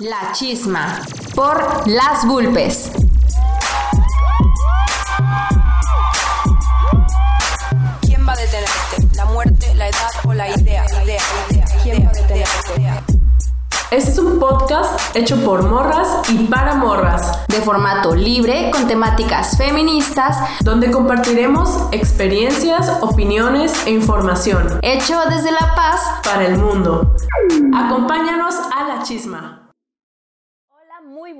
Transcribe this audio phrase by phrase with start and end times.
[0.00, 1.00] La Chisma
[1.34, 2.92] por Las Vulpes.
[8.02, 9.16] ¿Quién va a detenerte?
[9.16, 10.84] ¿La muerte, la edad o la idea?
[11.02, 11.64] idea, idea.
[11.82, 13.18] ¿Quién va a detenerte?
[13.90, 19.56] Este es un podcast hecho por morras y para morras, De formato libre, con temáticas
[19.56, 26.00] feministas, donde compartiremos experiencias, opiniones e información hecho desde La Paz.
[26.22, 27.16] para el mundo.
[27.74, 29.57] Acompáñanos a la chisma.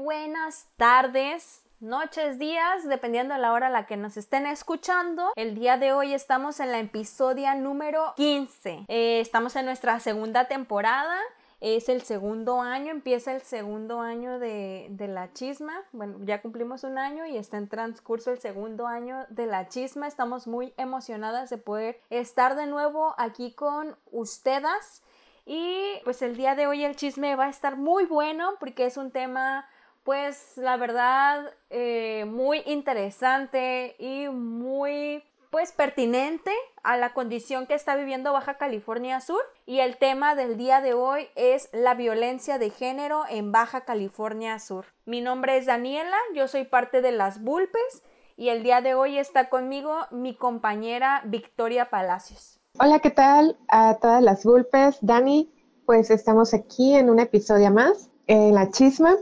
[0.09, 5.33] Buenas tardes, noches, días, dependiendo de la hora a la que nos estén escuchando.
[5.37, 8.87] El día de hoy estamos en la episodia número 15.
[8.89, 11.19] Eh, estamos en nuestra segunda temporada.
[11.61, 15.75] Es el segundo año, empieza el segundo año de, de la chisma.
[15.93, 20.09] Bueno, ya cumplimos un año y está en transcurso el segundo año de la chisma.
[20.09, 25.03] Estamos muy emocionadas de poder estar de nuevo aquí con ustedes.
[25.51, 28.99] Y pues el día de hoy el chisme va a estar muy bueno porque es
[28.99, 29.67] un tema,
[30.09, 36.51] pues la verdad, eh, muy interesante y muy, pues pertinente
[36.83, 39.43] a la condición que está viviendo Baja California Sur.
[39.67, 44.59] Y el tema del día de hoy es la violencia de género en Baja California
[44.61, 44.87] Sur.
[45.05, 48.03] Mi nombre es Daniela, yo soy parte de las Bulpes
[48.35, 52.59] y el día de hoy está conmigo mi compañera Victoria Palacios.
[52.81, 54.97] Hola, ¿qué tal a todas las Vulpes?
[55.03, 55.53] Dani,
[55.85, 59.15] pues estamos aquí en un episodio más, en La Chisma,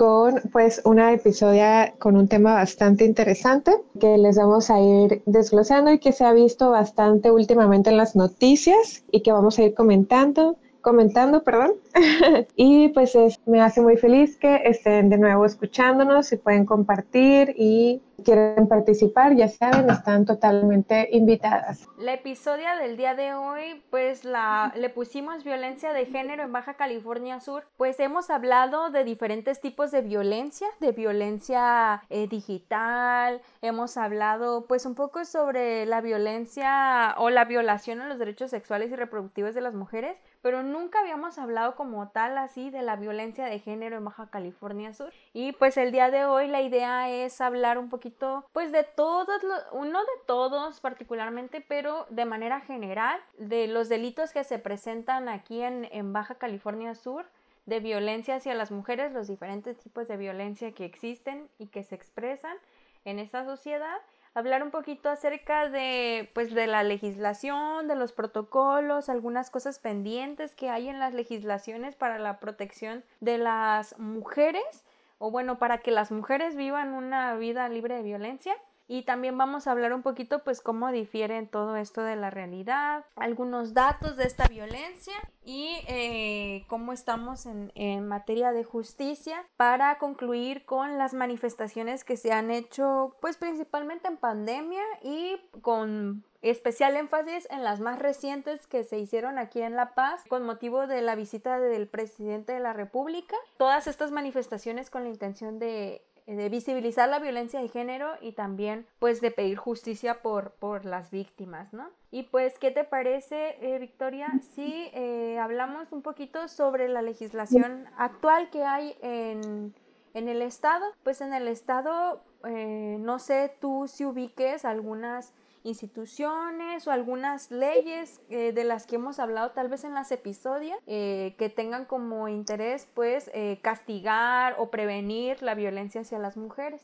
[0.00, 3.70] con pues una episodio con un tema bastante interesante
[4.00, 8.16] que les vamos a ir desglosando y que se ha visto bastante últimamente en las
[8.16, 11.72] noticias y que vamos a ir comentando, comentando, perdón.
[12.56, 17.54] y pues es- me hace muy feliz que estén de nuevo escuchándonos y pueden compartir
[17.56, 21.88] y quieren participar, ya saben, están totalmente invitadas.
[21.98, 26.74] La episodio del día de hoy, pues la le pusimos violencia de género en Baja
[26.74, 27.64] California Sur.
[27.78, 33.40] Pues hemos hablado de diferentes tipos de violencia, de violencia eh, digital.
[33.62, 38.90] Hemos hablado, pues, un poco sobre la violencia o la violación a los derechos sexuales
[38.90, 43.46] y reproductivos de las mujeres, pero nunca habíamos hablado como tal así de la violencia
[43.46, 45.12] de género en Baja California Sur.
[45.32, 49.42] Y pues el día de hoy la idea es hablar un poquito, pues, de todos
[49.42, 55.28] los, no de todos particularmente, pero de manera general, de los delitos que se presentan
[55.28, 57.26] aquí en, en Baja California Sur
[57.66, 61.94] de violencia hacia las mujeres, los diferentes tipos de violencia que existen y que se
[61.94, 62.56] expresan
[63.04, 63.98] en esta sociedad,
[64.34, 70.54] hablar un poquito acerca de pues de la legislación, de los protocolos, algunas cosas pendientes
[70.54, 74.84] que hay en las legislaciones para la protección de las mujeres
[75.18, 78.56] o bueno, para que las mujeres vivan una vida libre de violencia.
[78.92, 83.04] Y también vamos a hablar un poquito pues cómo difiere todo esto de la realidad,
[83.14, 85.14] algunos datos de esta violencia
[85.44, 92.16] y eh, cómo estamos en, en materia de justicia para concluir con las manifestaciones que
[92.16, 98.66] se han hecho pues principalmente en pandemia y con especial énfasis en las más recientes
[98.66, 102.60] que se hicieron aquí en La Paz con motivo de la visita del presidente de
[102.60, 103.36] la República.
[103.58, 106.02] Todas estas manifestaciones con la intención de
[106.36, 111.10] de visibilizar la violencia de género y también pues de pedir justicia por, por las
[111.10, 111.88] víctimas, ¿no?
[112.10, 117.86] Y pues, ¿qué te parece, eh, Victoria, si eh, hablamos un poquito sobre la legislación
[117.96, 119.74] actual que hay en,
[120.14, 120.84] en el Estado?
[121.04, 125.32] Pues en el Estado, eh, no sé tú si ubiques algunas
[125.62, 130.78] instituciones o algunas leyes eh, de las que hemos hablado tal vez en las episodios
[130.86, 136.82] eh, que tengan como interés pues eh, castigar o prevenir la violencia hacia las mujeres.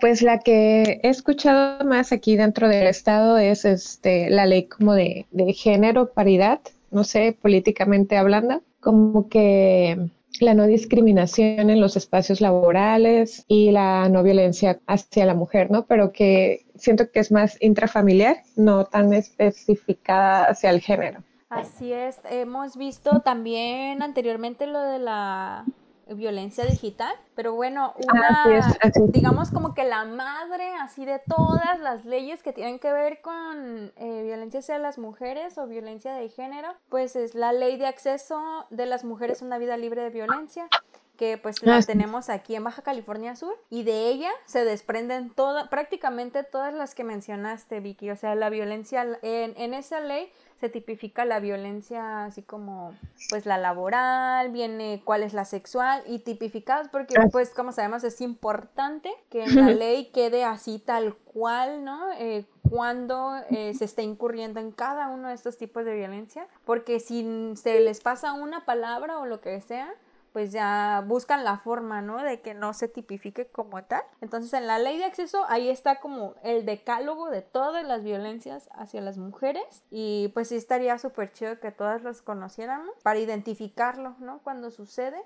[0.00, 4.94] Pues la que he escuchado más aquí dentro del estado es este, la ley como
[4.94, 6.60] de, de género, paridad,
[6.90, 14.08] no sé, políticamente hablando, como que la no discriminación en los espacios laborales y la
[14.08, 15.86] no violencia hacia la mujer, ¿no?
[15.86, 21.22] Pero que siento que es más intrafamiliar, no tan especificada hacia el género.
[21.50, 25.64] Así es, hemos visto también anteriormente lo de la
[26.08, 29.12] violencia digital, pero bueno, una, Así es, así es.
[29.12, 33.92] digamos como que la madre así de todas las leyes que tienen que ver con
[33.96, 38.66] eh, violencia hacia las mujeres o violencia de género, pues es la ley de acceso
[38.70, 40.68] de las mujeres a una vida libre de violencia
[41.16, 45.30] que pues la Ah, tenemos aquí en Baja California Sur y de ella se desprenden
[45.30, 50.30] toda, prácticamente todas las que mencionaste Vicky, o sea, la violencia en, en esa ley
[50.64, 52.94] se tipifica la violencia así como
[53.28, 57.26] pues la laboral, viene cuál es la sexual y tipificados porque Ah.
[57.30, 62.00] pues como sabemos es importante que en la ley quede así tal cual, ¿no?
[62.18, 66.98] Eh, cuando eh, se está incurriendo en cada uno de estos tipos de violencia, porque
[66.98, 69.92] si se les pasa una palabra o lo que sea,
[70.34, 72.20] pues ya buscan la forma, ¿no?
[72.20, 74.02] De que no se tipifique como tal.
[74.20, 78.68] Entonces en la ley de acceso ahí está como el decálogo de todas las violencias
[78.72, 84.16] hacia las mujeres y pues sí estaría súper chido que todas las conociéramos para identificarlo,
[84.18, 84.40] ¿no?
[84.42, 85.22] Cuando sucede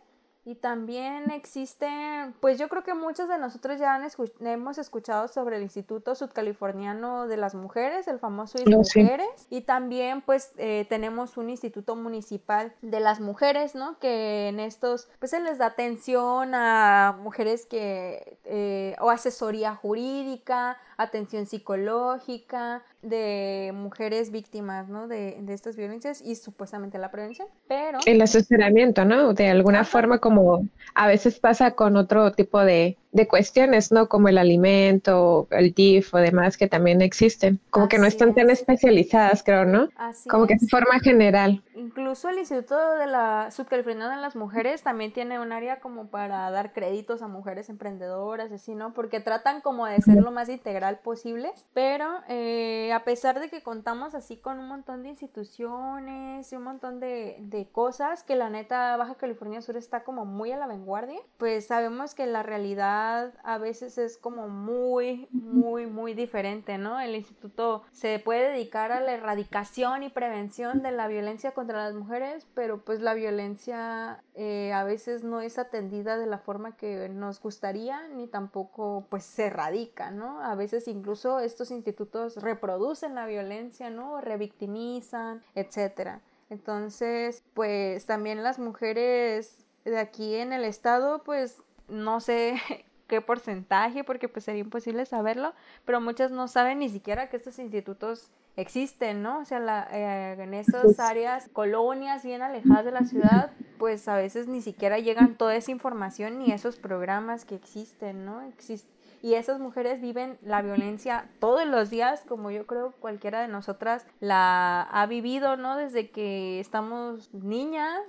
[0.48, 4.00] y también existen, pues yo creo que muchos de nosotros ya
[4.40, 10.22] hemos escuchado sobre el Instituto Sudcaliforniano de las Mujeres, el famoso IS Mujeres, y también
[10.22, 13.98] pues eh, tenemos un Instituto Municipal de las Mujeres, ¿no?
[13.98, 20.78] Que en estos, pues se les da atención a mujeres que, eh, o asesoría jurídica,
[20.98, 25.08] atención psicológica de mujeres víctimas, ¿no?
[25.08, 28.00] De, de estas violencias y supuestamente la prevención, pero...
[28.04, 29.32] El asesoramiento, ¿no?
[29.32, 34.08] De alguna forma como a veces pasa con otro tipo de, de cuestiones, ¿no?
[34.08, 37.60] Como el alimento, el DIF o demás que también existen.
[37.70, 39.88] Como que no están tan especializadas, creo, ¿no?
[39.96, 40.60] Así como que es.
[40.60, 41.62] de forma general.
[41.74, 46.50] Incluso el Instituto de la Sudcaliforniana de las Mujeres también tiene un área como para
[46.50, 48.92] dar créditos a mujeres emprendedoras, así, ¿no?
[48.92, 53.62] Porque tratan como de ser lo más integral posible, pero eh, a pesar de que
[53.62, 58.50] contamos así con un montón de instituciones y un montón de, de cosas, que la
[58.50, 63.34] neta Baja California Sur está como muy a la vanguardia, pues sabemos que la realidad
[63.44, 66.98] a veces es como muy, muy, muy diferente, ¿no?
[67.00, 71.94] El instituto se puede dedicar a la erradicación y prevención de la violencia contra las
[71.94, 77.08] mujeres, pero pues la violencia eh, a veces no es atendida de la forma que
[77.08, 80.40] nos gustaría, ni tampoco pues se erradica, ¿no?
[80.40, 84.20] A veces incluso estos institutos reproducen la violencia, ¿no?
[84.20, 86.20] Revictimizan, etcétera.
[86.50, 92.54] Entonces, pues también las mujeres de aquí en el estado, pues no sé
[93.08, 95.52] qué porcentaje, porque pues sería imposible saberlo,
[95.84, 99.38] pero muchas no saben ni siquiera que estos institutos existen, ¿no?
[99.38, 104.16] O sea, la, eh, en esas áreas, colonias bien alejadas de la ciudad, pues a
[104.16, 108.42] veces ni siquiera llegan toda esa información ni esos programas que existen, ¿no?
[108.42, 113.48] Existen y esas mujeres viven la violencia todos los días, como yo creo cualquiera de
[113.48, 115.76] nosotras la ha vivido, ¿no?
[115.76, 118.00] Desde que estamos niñas,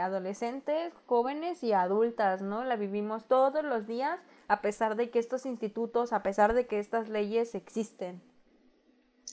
[0.00, 2.64] adolescentes, jóvenes y adultas, ¿no?
[2.64, 4.18] La vivimos todos los días,
[4.48, 8.22] a pesar de que estos institutos, a pesar de que estas leyes existen.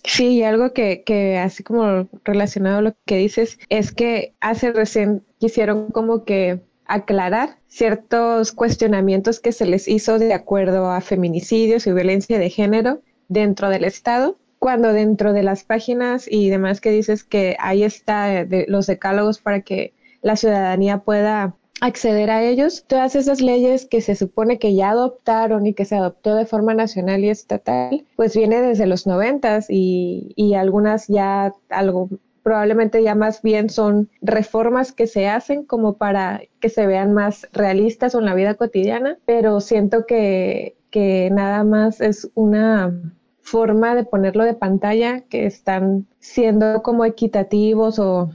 [0.04, 4.72] Sí, y algo que, que así como relacionado a lo que dices, es que hace
[4.72, 11.88] recién quisieron como que aclarar ciertos cuestionamientos que se les hizo de acuerdo a feminicidios
[11.88, 16.92] y violencia de género dentro del Estado, cuando dentro de las páginas y demás que
[16.92, 22.86] dices que ahí está de los decálogos para que la ciudadanía pueda acceder a ellos,
[22.88, 26.74] todas esas leyes que se supone que ya adoptaron y que se adoptó de forma
[26.76, 32.08] nacional y estatal, pues viene desde los noventas y, y algunas ya algo
[32.44, 37.48] probablemente ya más bien son reformas que se hacen como para que se vean más
[37.52, 42.94] realistas en la vida cotidiana, pero siento que, que nada más es una
[43.42, 48.30] forma de ponerlo de pantalla que están siendo como equitativos o,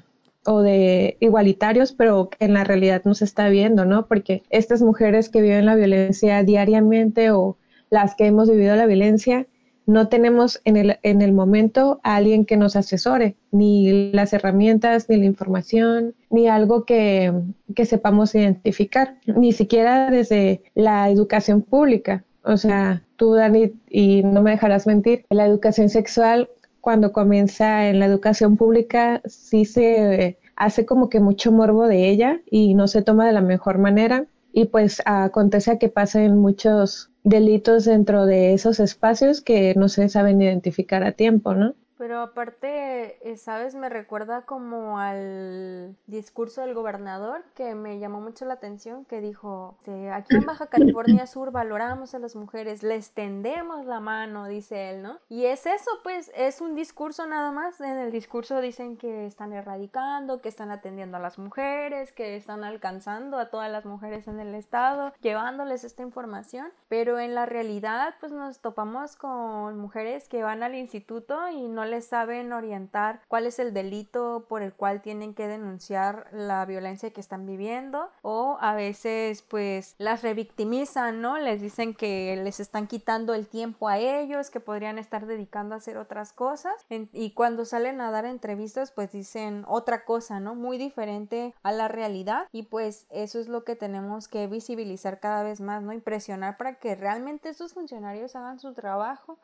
[0.47, 4.07] o de igualitarios, pero en la realidad no se está viendo, ¿no?
[4.07, 7.57] Porque estas mujeres que viven la violencia diariamente o
[7.91, 9.47] las que hemos vivido la violencia,
[9.87, 15.09] no tenemos en el, en el momento a alguien que nos asesore, ni las herramientas,
[15.09, 17.33] ni la información, ni algo que,
[17.75, 22.25] que sepamos identificar, ni siquiera desde la educación pública.
[22.43, 26.49] O sea, tú, Dani, y no me dejarás mentir, la educación sexual,
[26.87, 32.43] cuando comienza en la educación pública, sí se hace como que mucho morbo de ella
[32.49, 34.27] y no se toma de la mejor manera.
[34.53, 40.09] Y pues acontece que pasa en muchos delitos dentro de esos espacios que no se
[40.09, 41.75] saben identificar a tiempo, ¿no?
[41.99, 43.75] Pero aparte, eh, ¿sabes?
[43.75, 49.77] Me recuerda como al discurso del gobernador que me llamó mucho la atención, que dijo,
[50.13, 55.03] aquí en Baja California Sur valoramos a las mujeres, les tendemos la mano, dice él,
[55.03, 55.19] ¿no?
[55.29, 57.81] Y es eso, pues, es un discurso nada más.
[57.81, 62.65] En el discurso dicen que están erradicando, que están atendiendo a las mujeres, que están
[62.65, 68.15] alcanzando a todas las mujeres en el estado, llevándoles esta información, pero en la realidad,
[68.21, 73.47] pues nos topamos con mujeres que van al instituto y no les saben orientar cuál
[73.47, 78.59] es el delito por el cual tienen que denunciar la violencia que están viviendo o
[78.61, 81.39] a veces pues las revictimizan, ¿no?
[81.39, 85.79] Les dicen que les están quitando el tiempo a ellos, que podrían estar dedicando a
[85.79, 90.55] hacer otras cosas y cuando salen a dar entrevistas pues dicen otra cosa, ¿no?
[90.55, 95.43] Muy diferente a la realidad y pues eso es lo que tenemos que visibilizar cada
[95.43, 95.93] vez más, ¿no?
[95.93, 99.39] Impresionar para que realmente estos funcionarios hagan su trabajo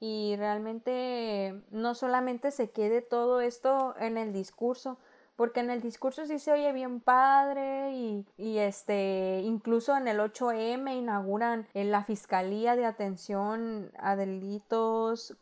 [0.00, 4.98] y realmente no solamente se quede todo esto en el discurso,
[5.38, 10.96] porque en el discurso sí se oye bien padre y, este, incluso en el 8M
[10.96, 15.36] inauguran en la Fiscalía de Atención a Delitos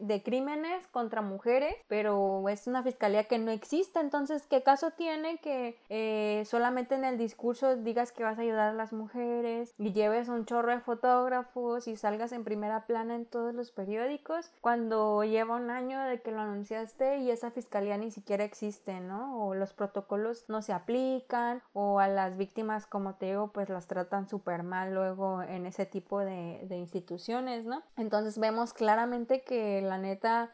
[0.00, 5.38] de Crímenes contra Mujeres, pero es una fiscalía que no existe, entonces, ¿qué caso tiene
[5.38, 9.92] que eh, solamente en el discurso digas que vas a ayudar a las mujeres y
[9.92, 15.24] lleves un chorro de fotógrafos y salgas en primera plana en todos los periódicos cuando
[15.24, 19.46] lleva un año de que lo anunciaste y esa fiscalía ni siquiera existe, ¿no?
[19.46, 23.86] O los protocolos no se aplican o a las víctimas, como te digo, pues las
[23.86, 27.82] tratan súper mal luego en ese tipo de, de instituciones, ¿no?
[27.96, 30.50] Entonces vemos claramente que la neta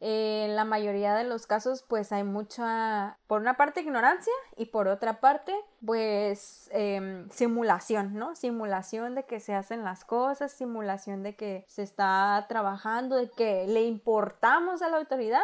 [0.00, 4.88] en la mayoría de los casos pues hay mucha, por una parte ignorancia y por
[4.88, 8.34] otra parte pues em, simulación, ¿no?
[8.34, 13.66] Simulación de que se hacen las cosas, simulación de que se está trabajando, de que
[13.66, 15.42] le importamos a la autoridad,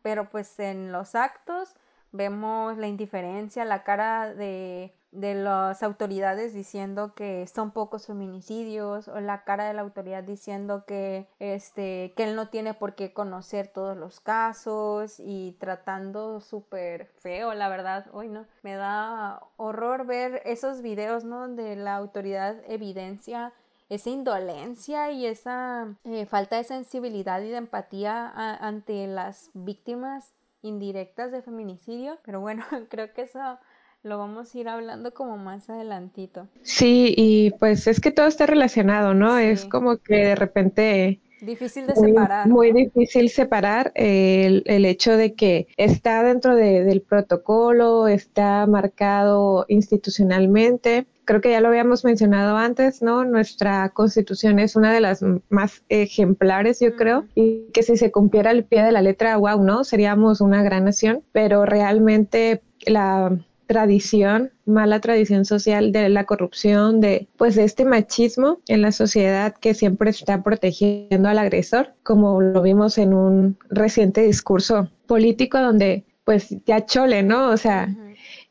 [0.00, 1.74] pero pues en los actos
[2.12, 9.20] vemos la indiferencia, la cara de de las autoridades diciendo que son pocos feminicidios o
[9.20, 13.68] la cara de la autoridad diciendo que este que él no tiene por qué conocer
[13.68, 18.06] todos los casos y tratando súper feo la verdad.
[18.12, 23.52] Hoy no me da horror ver esos videos no donde la autoridad evidencia
[23.90, 31.30] esa indolencia y esa eh, falta de sensibilidad y de empatía ante las víctimas indirectas
[31.30, 32.18] de feminicidio.
[32.24, 33.58] Pero bueno creo que eso
[34.02, 36.48] lo vamos a ir hablando como más adelantito.
[36.62, 39.38] Sí, y pues es que todo está relacionado, ¿no?
[39.38, 41.20] Es como que de repente...
[41.40, 42.48] Difícil de separar.
[42.48, 49.64] Muy difícil separar el, el, hecho de que está dentro de, del protocolo, está marcado
[49.68, 51.06] institucionalmente.
[51.24, 53.24] Creo que ya lo habíamos mencionado antes, ¿no?
[53.24, 58.52] Nuestra constitución es una de las más ejemplares, yo creo, y que si se cumpliera
[58.52, 59.82] el pie de la letra, wow, ¿no?
[59.82, 63.36] Seríamos una gran nación, pero realmente la
[63.72, 69.54] tradición, mala tradición social de la corrupción, de pues de este machismo en la sociedad
[69.54, 76.04] que siempre está protegiendo al agresor, como lo vimos en un reciente discurso político donde
[76.24, 77.48] pues ya chole, ¿no?
[77.48, 77.88] O sea,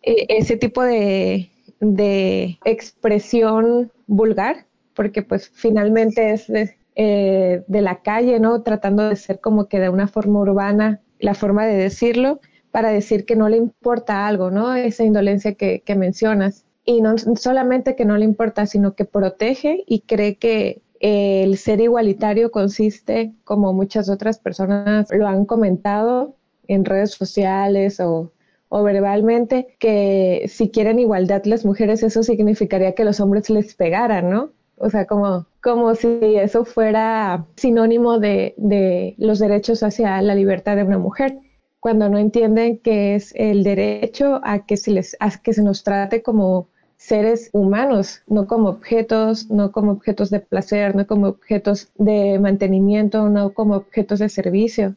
[0.02, 8.02] e, ese tipo de, de, expresión vulgar, porque pues finalmente es de, eh, de la
[8.02, 8.64] calle, ¿no?
[8.64, 12.40] Tratando de ser como que de una forma urbana la forma de decirlo
[12.72, 14.74] para decir que no le importa algo, ¿no?
[14.76, 16.66] Esa indolencia que, mencionas.
[16.86, 21.82] Y no solamente que no le importa, sino que protege y cree que el ser
[21.82, 26.36] igualitario consiste, como muchas otras personas lo han comentado
[26.68, 28.32] en redes sociales o,
[28.72, 34.52] verbalmente, que si quieren igualdad las mujeres, eso significaría que los hombres les pegaran, ¿no?
[34.78, 40.84] O sea, como, como si eso fuera sinónimo de los derechos hacia la libertad de
[40.84, 41.38] una mujer
[41.82, 45.84] cuando no entienden que es el derecho a que se les a que se nos
[45.84, 51.92] trate como seres humanos, no como objetos, no como objetos de placer, no como objetos
[51.98, 54.96] de mantenimiento, no como objetos de servicio.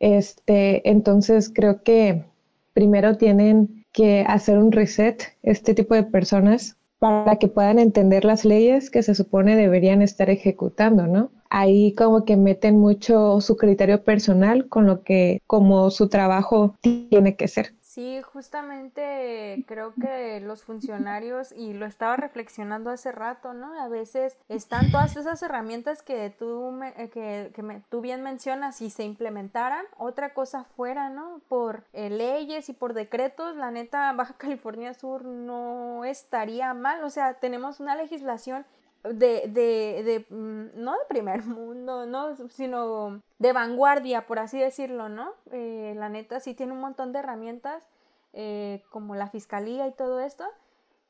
[0.00, 2.24] Este, entonces creo que
[2.72, 8.46] primero tienen que hacer un reset este tipo de personas para que puedan entender las
[8.46, 11.30] leyes que se supone deberían estar ejecutando, ¿no?
[11.50, 17.36] Ahí como que meten mucho su criterio personal con lo que como su trabajo tiene
[17.36, 17.72] que ser.
[17.96, 23.72] Sí, justamente creo que los funcionarios, y lo estaba reflexionando hace rato, ¿no?
[23.80, 28.22] A veces están todas esas herramientas que tú, me, eh, que, que me, tú bien
[28.22, 31.40] mencionas y se implementaran, otra cosa fuera, ¿no?
[31.48, 37.08] Por eh, leyes y por decretos, la neta, Baja California Sur no estaría mal, o
[37.08, 38.66] sea, tenemos una legislación
[39.12, 42.36] de, de, de, mm, no de primer mundo, ¿no?
[42.48, 45.32] Sino de vanguardia, por así decirlo, ¿no?
[45.52, 47.88] Eh, la neta sí tiene un montón de herramientas,
[48.32, 50.44] eh, como la fiscalía y todo esto,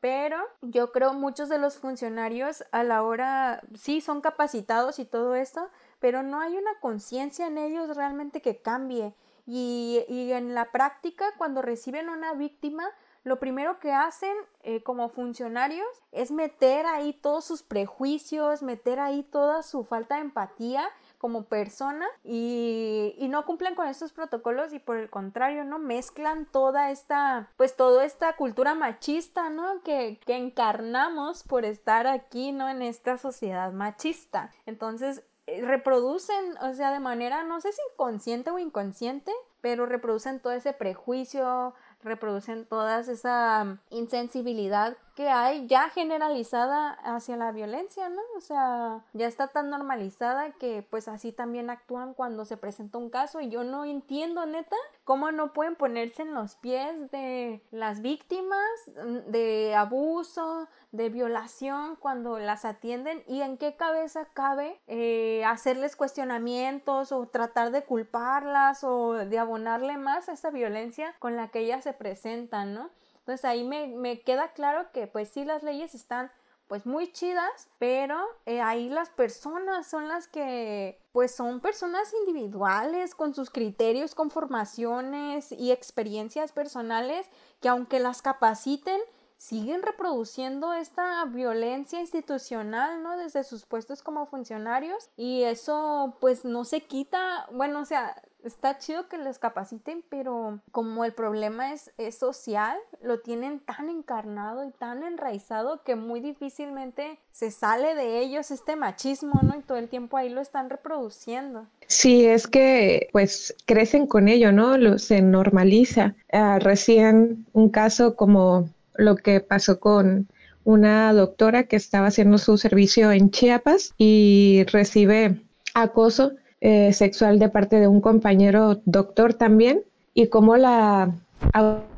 [0.01, 5.35] pero yo creo muchos de los funcionarios a la hora, sí, son capacitados y todo
[5.35, 9.15] esto, pero no hay una conciencia en ellos realmente que cambie.
[9.47, 12.85] Y, y en la práctica, cuando reciben una víctima,
[13.27, 19.25] lo primero que hacen eh, como funcionarios es meter ahí todos sus prejuicios, meter ahí
[19.25, 24.97] toda su falta de empatía como persona y, no cumplen con estos protocolos y por
[24.97, 25.81] el contrario, ¿no?
[25.81, 29.83] Mezclan toda esta, pues toda esta cultura machista, ¿no?
[29.83, 32.69] Que, que encarnamos por estar aquí, ¿no?
[32.69, 34.53] En esta sociedad machista.
[34.67, 40.41] Entonces, eh, reproducen, o sea, de manera, no sé si inconsciente o inconsciente, pero reproducen
[40.41, 48.21] todo ese prejuicio, reproducen toda esa insensibilidad que hay ya generalizada hacia la violencia, ¿no?
[48.37, 53.11] O sea, ya está tan normalizada que pues así también actúan cuando se presenta un
[53.11, 58.03] caso y yo no entiendo neta cómo no pueden ponerse en los pies de las
[58.03, 58.59] víctimas
[58.89, 65.95] mm, de abuso, de violación cuando las atienden y en qué cabeza cabe eh, hacerles
[65.95, 71.61] cuestionamientos o tratar de culparlas o de abonarle más a esa violencia con la que
[71.61, 72.91] ellas se presentan, ¿no?
[73.21, 76.33] Entonces ahí me, me queda claro que pues sí las leyes están
[76.69, 83.15] pues muy chidas, pero eh, ahí las personas son las que pues son personas individuales
[83.15, 87.27] con sus criterios, con formaciones y experiencias personales
[87.61, 89.01] que aunque las capaciten,
[89.39, 93.17] siguen reproduciendo esta violencia institucional, ¿no?
[93.17, 98.79] Desde sus puestos como funcionarios y eso pues no se quita, bueno, o sea, está
[98.79, 104.65] chido que les capaciten, pero como el problema es, es social, lo tienen tan encarnado
[104.65, 109.57] y tan enraizado que muy difícilmente se sale de ellos este machismo, ¿no?
[109.57, 111.67] Y todo el tiempo ahí lo están reproduciendo.
[111.87, 114.79] Sí, es que pues crecen con ello, ¿no?
[114.79, 116.15] Lo, se normaliza.
[116.33, 120.29] Ah, recién un caso como lo que pasó con
[120.65, 125.41] una doctora que estaba haciendo su servicio en Chiapas y recibe
[125.75, 126.33] acoso
[126.69, 131.15] eh, sexual de parte de un compañero doctor también y cómo la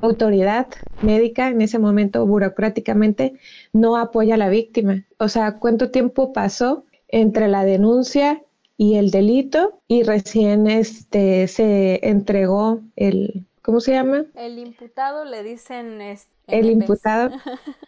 [0.03, 0.67] autoridad
[1.01, 3.39] médica en ese momento burocráticamente
[3.73, 5.07] no apoya a la víctima.
[5.17, 8.43] O sea, ¿cuánto tiempo pasó entre la denuncia
[8.77, 14.27] y el delito y recién este se entregó el ¿cómo se llama?
[14.35, 17.31] El imputado le dicen este, el imputado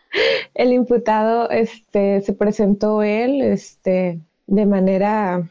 [0.55, 5.47] el imputado este se presentó él este de manera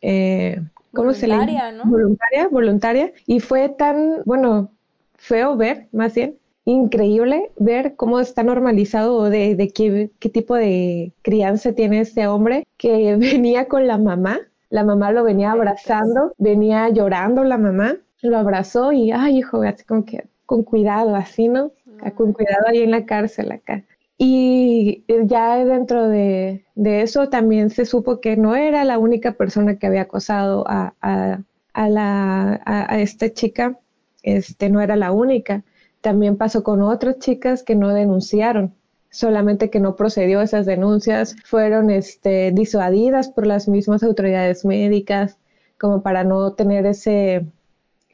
[0.00, 0.60] eh,
[0.94, 1.84] ¿cómo voluntaria, se le ¿no?
[1.84, 3.12] Voluntaria, voluntaria.
[3.26, 4.70] Y fue tan, bueno,
[5.16, 10.54] feo ver, más bien, increíble ver cómo está normalizado o de, de qué, qué, tipo
[10.54, 14.40] de crianza tiene este hombre que venía con la mamá.
[14.70, 19.84] La mamá lo venía abrazando, venía llorando la mamá, lo abrazó y, ay, hijo, así
[19.84, 21.72] como que con cuidado, así, ¿no?
[22.16, 23.84] Con cuidado ahí en la cárcel acá.
[24.16, 29.86] Y ya dentro de, eso también se supo que no era la única persona que
[29.86, 30.94] había acosado a,
[31.74, 33.78] la, a, esta chica,
[34.22, 35.64] este, no era la única.
[36.00, 38.74] También pasó con otras chicas que no denunciaron,
[39.10, 45.38] solamente que no procedió esas denuncias, fueron este, disuadidas por las mismas autoridades médicas,
[45.78, 47.46] como para no tener ese,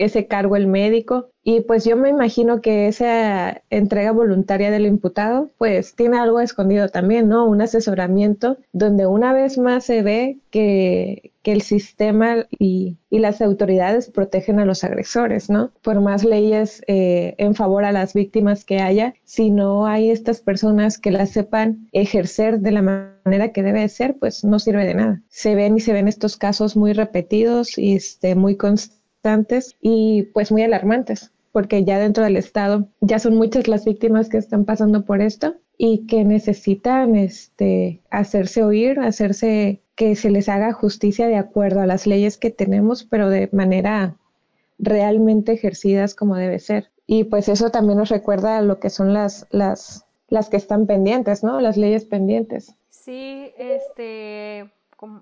[0.01, 1.29] ese cargo el médico.
[1.43, 6.89] Y pues yo me imagino que esa entrega voluntaria del imputado pues tiene algo escondido
[6.89, 7.47] también, ¿no?
[7.47, 13.41] Un asesoramiento donde una vez más se ve que, que el sistema y, y, las
[13.41, 15.73] autoridades protegen a los agresores, ¿no?
[15.83, 20.41] Por más leyes eh, en favor a las víctimas que haya, si no hay estas
[20.41, 24.95] personas que las sepan ejercer de la manera que debe ser, pues no sirve de
[24.95, 25.23] nada.
[25.29, 29.00] Se ven y se ven estos casos muy repetidos y este, muy constantes
[29.81, 34.39] y pues muy alarmantes, porque ya dentro del Estado ya son muchas las víctimas que
[34.39, 40.73] están pasando por esto y que necesitan este, hacerse oír, hacerse que se les haga
[40.73, 44.17] justicia de acuerdo a las leyes que tenemos, pero de manera
[44.79, 46.91] realmente ejercidas como debe ser.
[47.07, 50.87] Y pues eso también nos recuerda a lo que son las, las, las que están
[50.87, 51.61] pendientes, ¿no?
[51.61, 52.75] Las leyes pendientes.
[52.89, 54.71] Sí, este,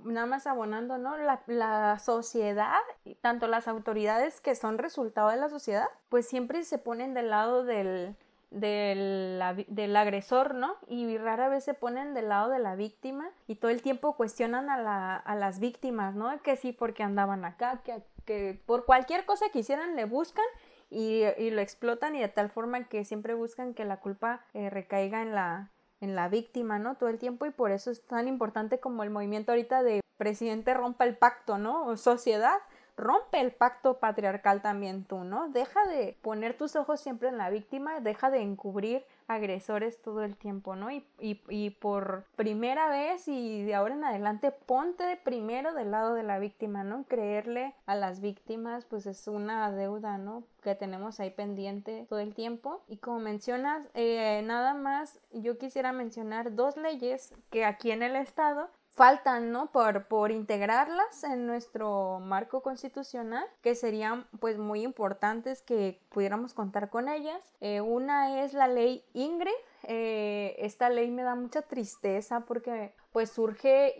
[0.05, 1.17] nada más abonando, ¿no?
[1.17, 2.81] La, la sociedad,
[3.21, 7.65] tanto las autoridades que son resultado de la sociedad, pues siempre se ponen del lado
[7.65, 8.17] del,
[8.51, 10.77] del, del, agresor, ¿no?
[10.87, 14.71] Y rara vez se ponen del lado de la víctima y todo el tiempo cuestionan
[14.71, 16.41] a, la, a las víctimas, ¿no?
[16.43, 20.47] Que sí, porque andaban acá, que, que por cualquier cosa que hicieran le buscan
[20.91, 24.71] y, y, lo explotan y de tal forma que siempre buscan que la culpa eh,
[24.71, 26.95] recaiga en la, en la víctima, ¿no?
[26.97, 30.75] Todo el tiempo y por eso es tan importante como el movimiento ahorita de presidente
[30.75, 31.87] rompa el pacto, ¿no?
[31.87, 32.59] O sociedad,
[32.97, 35.49] rompe el pacto patriarcal también tú, ¿no?
[35.49, 40.37] Deja de poner tus ojos siempre en la víctima, deja de encubrir agresores todo el
[40.37, 40.91] tiempo, ¿no?
[40.91, 45.91] Y, y, y, por primera vez y de ahora en adelante ponte de primero del
[45.91, 47.05] lado de la víctima, ¿no?
[47.05, 50.45] Creerle a las víctimas pues es una deuda, ¿no?
[50.63, 52.83] Que tenemos ahí pendiente todo el tiempo.
[52.89, 58.17] Y como mencionas, eh, nada más yo quisiera mencionar dos leyes que aquí en el
[58.17, 59.71] estado faltan, ¿no?
[59.71, 66.91] Por, por integrarlas en nuestro marco constitucional, que serían pues muy importantes que pudiéramos contar
[66.91, 67.41] con ellas.
[67.61, 69.53] Eh, una es la ley Ingrid.
[69.85, 73.95] Eh, esta ley me da mucha tristeza porque pues surge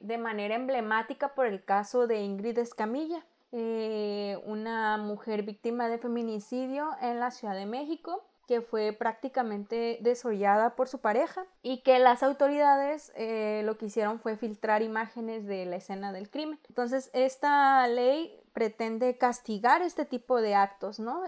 [0.00, 3.22] de manera emblemática por el caso de Ingrid Escamilla.
[3.52, 10.74] Eh, una mujer víctima de feminicidio en la Ciudad de México que fue prácticamente desollada
[10.74, 15.66] por su pareja y que las autoridades eh, lo que hicieron fue filtrar imágenes de
[15.66, 16.58] la escena del crimen.
[16.68, 21.22] Entonces esta ley pretende castigar este tipo de actos, ¿no?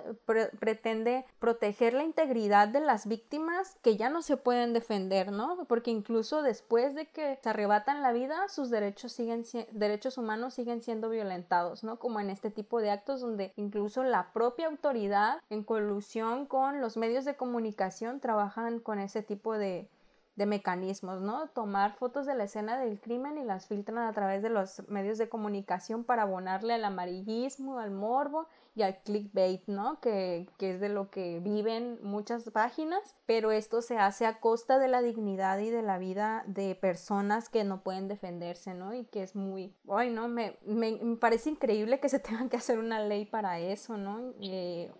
[0.58, 5.64] pretende proteger la integridad de las víctimas que ya no se pueden defender, ¿no?
[5.68, 10.82] Porque incluso después de que se arrebatan la vida, sus derechos siguen derechos humanos siguen
[10.82, 11.98] siendo violentados, ¿no?
[11.98, 16.96] Como en este tipo de actos donde incluso la propia autoridad en colusión con los
[16.96, 19.88] medios de comunicación trabajan con ese tipo de
[20.36, 21.48] de mecanismos, ¿no?
[21.48, 25.18] Tomar fotos de la escena del crimen y las filtran a través de los medios
[25.18, 30.00] de comunicación para abonarle al amarillismo, al morbo y al clickbait, ¿no?
[30.00, 34.88] Que, es de lo que viven muchas páginas, pero esto se hace a costa de
[34.88, 38.94] la dignidad y de la vida de personas que no pueden defenderse, ¿no?
[38.94, 42.78] Y que es muy, ay, no, me, me, parece increíble que se tenga que hacer
[42.78, 44.32] una ley para eso, ¿no?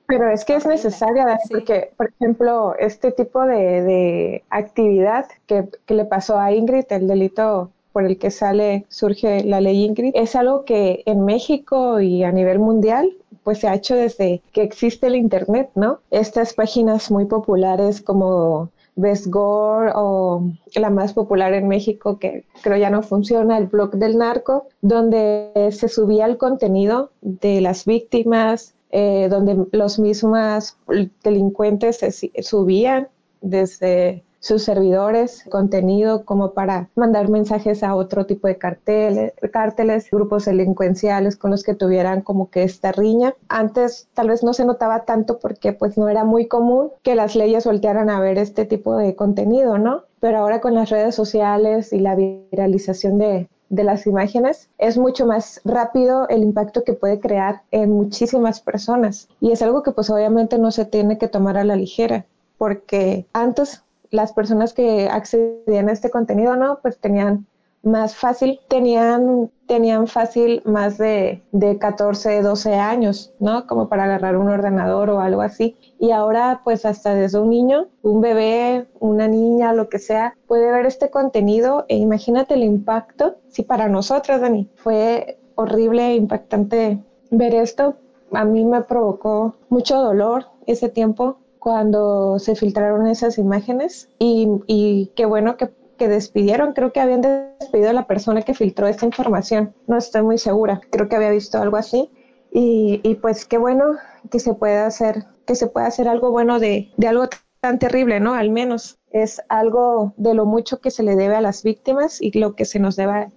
[0.06, 5.94] pero es que es necesaria, porque, por ejemplo, este tipo de, de actividad que, que
[5.94, 10.34] le pasó a Ingrid, el delito por el que sale, surge la ley Ingrid, es
[10.34, 15.06] algo que en México y a nivel mundial pues se ha hecho desde que existe
[15.06, 16.00] el Internet, ¿no?
[16.10, 22.76] Estas páginas muy populares como Best Gore o la más popular en México que creo
[22.76, 28.74] ya no funciona, el blog del narco, donde se subía el contenido de las víctimas,
[28.90, 30.76] eh, donde los mismos
[31.24, 33.08] delincuentes se subían
[33.40, 40.46] desde sus servidores, contenido como para mandar mensajes a otro tipo de carteles, cárteles, grupos
[40.46, 43.34] delincuenciales con los que tuvieran como que esta riña.
[43.48, 47.36] Antes tal vez no se notaba tanto porque pues no era muy común que las
[47.36, 50.02] leyes voltearan a ver este tipo de contenido, ¿no?
[50.18, 55.24] Pero ahora con las redes sociales y la viralización de, de las imágenes, es mucho
[55.24, 59.28] más rápido el impacto que puede crear en muchísimas personas.
[59.40, 62.26] Y es algo que pues obviamente no se tiene que tomar a la ligera,
[62.58, 66.78] porque antes las personas que accedían a este contenido, ¿no?
[66.80, 67.46] Pues tenían
[67.82, 73.66] más fácil, tenían, tenían fácil más de, de 14, 12 años, ¿no?
[73.66, 75.76] Como para agarrar un ordenador o algo así.
[75.98, 80.70] Y ahora, pues hasta desde un niño, un bebé, una niña, lo que sea, puede
[80.70, 83.36] ver este contenido e imagínate el impacto.
[83.48, 87.96] Si para nosotras, Dani, fue horrible, e impactante ver esto,
[88.32, 95.26] a mí me provocó mucho dolor ese tiempo cuando se filtraron esas imágenes y, qué
[95.26, 95.70] bueno que,
[96.08, 100.36] despidieron, creo que habían despedido a la persona que filtró esta información, no estoy muy
[100.36, 102.10] segura, creo que había visto algo así
[102.50, 103.92] y, pues qué bueno
[104.28, 107.28] que se pueda hacer, que se pueda hacer algo bueno de, algo
[107.60, 108.34] tan terrible, ¿no?
[108.34, 112.36] Al menos es algo de lo mucho que se le debe a las víctimas y
[112.36, 113.28] lo que se nos debe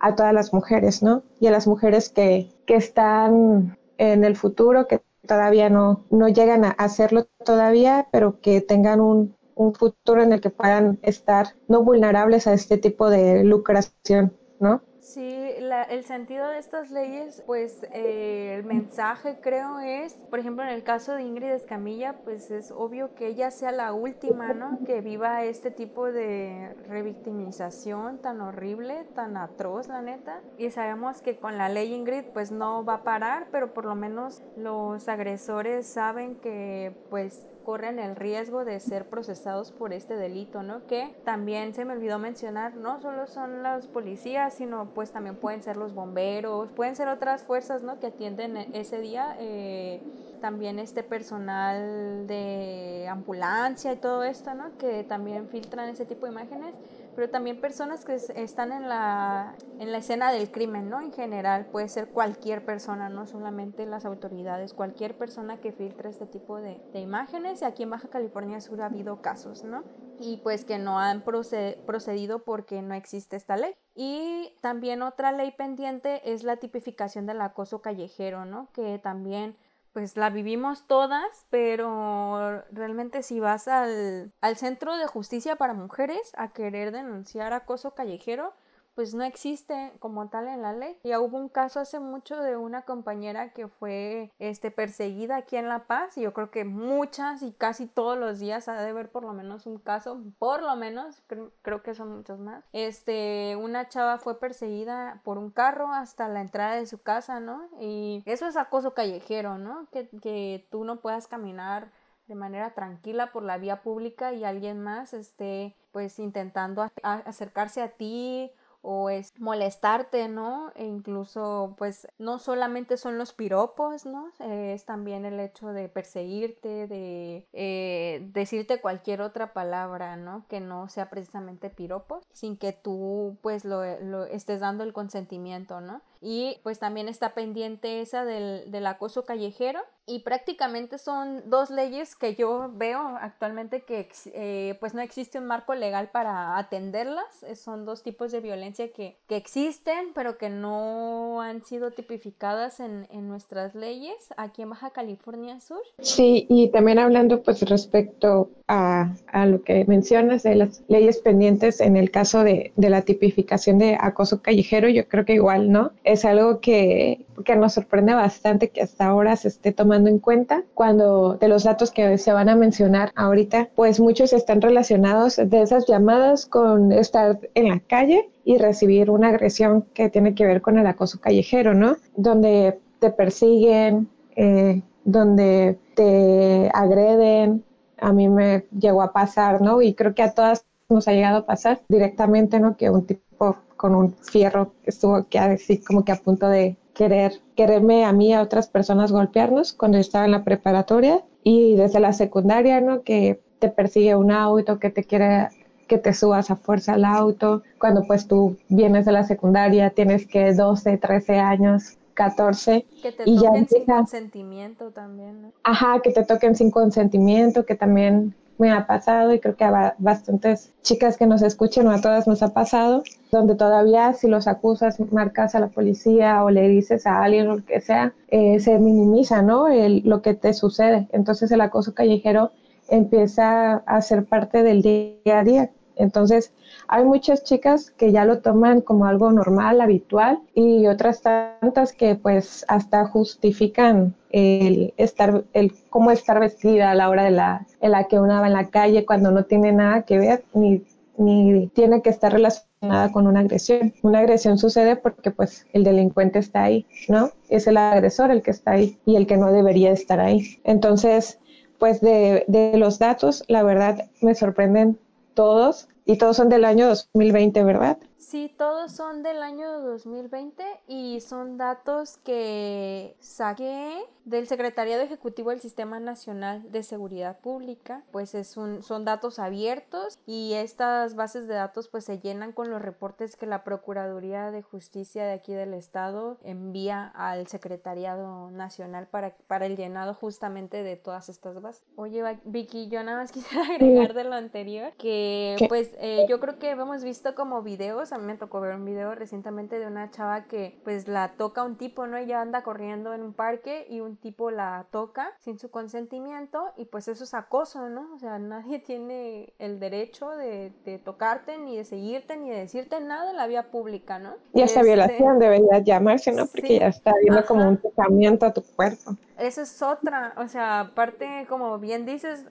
[0.00, 1.22] a todas las mujeres, ¿no?
[1.38, 6.64] Y a las mujeres que, que están en el futuro, que todavía no, no llegan
[6.64, 11.82] a hacerlo todavía, pero que tengan un, un futuro en el que puedan estar no
[11.82, 14.82] vulnerables a este tipo de lucración, ¿no?
[15.00, 15.37] Sí,
[15.72, 20.82] el sentido de estas leyes, pues eh, el mensaje creo es, por ejemplo, en el
[20.82, 24.78] caso de Ingrid Escamilla, pues es obvio que ella sea la última, ¿no?
[24.86, 30.40] Que viva este tipo de revictimización tan horrible, tan atroz, la neta.
[30.56, 33.94] Y sabemos que con la ley Ingrid, pues no va a parar, pero por lo
[33.94, 40.62] menos los agresores saben que, pues, corren el riesgo de ser procesados por este delito,
[40.62, 40.86] ¿no?
[40.86, 45.62] Que también se me olvidó mencionar, no solo son los policías, sino pues también pueden
[45.62, 48.00] ser los bomberos, pueden ser otras fuerzas, ¿no?
[48.00, 49.36] Que atienden ese día.
[49.38, 50.00] Eh,
[50.40, 54.78] también este personal de ambulancia y todo esto, ¿no?
[54.78, 56.74] Que también filtran ese tipo de imágenes
[57.18, 61.00] pero también personas que están en la, en la escena del crimen, ¿no?
[61.00, 66.26] En general, puede ser cualquier persona, no solamente las autoridades, cualquier persona que filtre este
[66.26, 67.60] tipo de, de imágenes.
[67.60, 69.82] Y aquí en Baja California Sur ha habido casos, ¿no?
[70.20, 73.74] Y pues que no han procedido porque no existe esta ley.
[73.96, 78.68] Y también otra ley pendiente es la tipificación del acoso callejero, ¿no?
[78.72, 79.56] Que también
[79.98, 86.30] pues la vivimos todas, pero realmente si vas al, al centro de justicia para mujeres
[86.36, 88.54] a querer denunciar acoso callejero,
[88.98, 90.98] pues no existe como tal en la ley.
[91.04, 95.68] Ya hubo un caso hace mucho de una compañera que fue este, perseguida aquí en
[95.68, 99.08] La Paz y yo creo que muchas y casi todos los días ha de haber
[99.08, 101.22] por lo menos un caso, por lo menos,
[101.62, 102.64] creo, que son muchos más.
[102.72, 107.68] Este, una chava fue perseguida por un carro hasta la entrada de su casa, ¿no?
[107.78, 109.86] Y eso es acoso callejero, ¿no?
[109.92, 111.92] Que, que tú no puedas caminar
[112.26, 117.90] de manera tranquila por la vía pública y alguien más esté pues intentando acercarse a
[117.90, 118.50] ti
[118.82, 120.72] o es molestarte, ¿no?
[120.74, 124.28] E incluso, pues, no solamente son los piropos, ¿no?
[124.40, 130.46] es también el hecho de perseguirte, de eh, decirte cualquier otra palabra, ¿no?
[130.48, 135.80] Que no sea precisamente piropos, sin que tú, pues, lo, lo estés dando el consentimiento,
[135.80, 136.02] ¿no?
[136.20, 142.16] Y pues también está pendiente esa del, del acoso callejero y prácticamente son dos leyes
[142.16, 147.26] que yo veo actualmente que eh, pues no existe un marco legal para atenderlas.
[147.54, 153.06] Son dos tipos de violencia que, que existen pero que no han sido tipificadas en,
[153.10, 155.82] en, nuestras leyes aquí en Baja California Sur.
[155.98, 161.82] Sí, y también hablando pues respecto a, a lo que mencionas de las leyes pendientes
[161.82, 165.92] en el caso de, de, la tipificación de acoso callejero, yo creo que igual, ¿no?
[166.08, 170.64] Es algo que, que nos sorprende bastante que hasta ahora se esté tomando en cuenta
[170.72, 175.60] cuando de los datos que se van a mencionar ahorita, pues muchos están relacionados de
[175.60, 180.62] esas llamadas con estar en la calle y recibir una agresión que tiene que ver
[180.62, 181.98] con el acoso callejero, ¿no?
[182.16, 187.64] Donde te persiguen, eh, donde te agreden.
[187.98, 189.82] A mí me llegó a pasar, ¿no?
[189.82, 192.78] Y creo que a todas nos ha llegado a pasar directamente, ¿no?
[192.78, 197.40] Que un tipo con un fierro estuvo aquí así como que a punto de querer,
[197.56, 202.12] quererme a mí, a otras personas golpearnos cuando estaba en la preparatoria y desde la
[202.12, 203.02] secundaria, ¿no?
[203.02, 205.48] Que te persigue un auto, que te quiere
[205.86, 210.26] que te subas a fuerza al auto, cuando pues tú vienes de la secundaria, tienes
[210.26, 212.84] que 12, 13 años, 14.
[213.00, 215.52] Que te y toquen sin consentimiento también, ¿no?
[215.64, 219.94] Ajá, que te toquen sin consentimiento, que también me ha pasado y creo que a
[219.98, 224.48] bastantes chicas que nos escuchen o a todas nos ha pasado, donde todavía si los
[224.48, 228.60] acusas, marcas a la policía o le dices a alguien o lo que sea, eh,
[228.60, 229.68] se minimiza, ¿no?
[229.68, 231.08] El, lo que te sucede.
[231.12, 232.50] Entonces el acoso callejero
[232.88, 235.70] empieza a ser parte del día a día.
[235.96, 236.52] Entonces,
[236.88, 242.14] hay muchas chicas que ya lo toman como algo normal, habitual, y otras tantas que
[242.14, 247.90] pues hasta justifican el estar, el cómo estar vestida a la hora de la, en
[247.92, 250.82] la que una va en la calle cuando no tiene nada que ver ni,
[251.18, 253.92] ni tiene que estar relacionada con una agresión.
[254.02, 257.30] Una agresión sucede porque pues el delincuente está ahí, ¿no?
[257.50, 260.58] Es el agresor el que está ahí y el que no debería estar ahí.
[260.64, 261.38] Entonces,
[261.78, 264.98] pues de, de los datos, la verdad me sorprenden
[265.34, 267.98] todos y todos son del año 2020, ¿verdad?
[268.18, 275.60] Sí, todos son del año 2020 y son datos que saqué del Secretariado Ejecutivo del
[275.60, 278.02] Sistema Nacional de Seguridad Pública.
[278.10, 282.70] Pues es un, son datos abiertos y estas bases de datos pues se llenan con
[282.70, 289.06] los reportes que la Procuraduría de Justicia de aquí del Estado envía al Secretariado Nacional
[289.06, 291.84] para, para el llenado justamente de todas estas bases.
[291.96, 296.58] Oye, Vicky, yo nada más quisiera agregar de lo anterior que pues eh, yo creo
[296.58, 300.80] que hemos visto como videos me tocó ver un video recientemente de una chava que
[300.84, 302.16] pues la toca un tipo, ¿no?
[302.16, 306.86] Ella anda corriendo en un parque y un tipo la toca sin su consentimiento y
[306.86, 308.14] pues eso es acoso, ¿no?
[308.14, 310.72] O sea, nadie tiene el derecho de,
[311.04, 314.36] tocarte, ni de seguirte, ni de decirte nada en la vía pública, ¿no?
[314.54, 316.46] Y esta este violación debería llamarse, ¿no?
[316.46, 319.16] Porque ya está viendo como un tocamiento a tu cuerpo.
[319.36, 322.46] Esa es otra, o sea, aparte, como bien dices,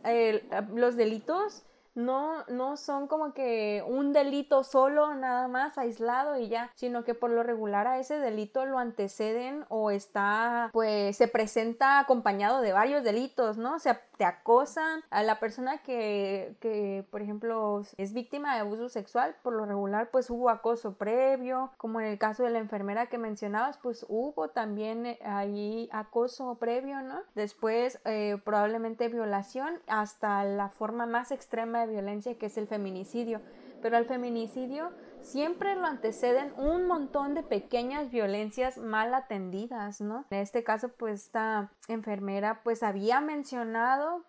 [0.73, 1.65] los delitos
[1.97, 7.15] no, no son como que un delito solo, nada más aislado y ya, sino que
[7.15, 12.71] por lo regular a ese delito lo anteceden o está, pues se presenta acompañado de
[12.71, 13.75] varios delitos, ¿no?
[13.75, 18.89] O sea, te acosan a la persona que, que, por ejemplo, es víctima de abuso
[18.89, 23.07] sexual, por lo regular, pues hubo acoso previo, como en el caso de la enfermera
[23.07, 27.21] que mencionabas, pues hubo también eh, ahí acoso previo, ¿no?
[27.33, 33.41] Después, eh, probablemente violación hasta la forma más extrema de violencia que es el feminicidio.
[33.82, 40.26] Pero al feminicidio siempre lo anteceden un montón de pequeñas violencias mal atendidas, ¿no?
[40.30, 44.23] En este caso, pues esta enfermera pues había mencionado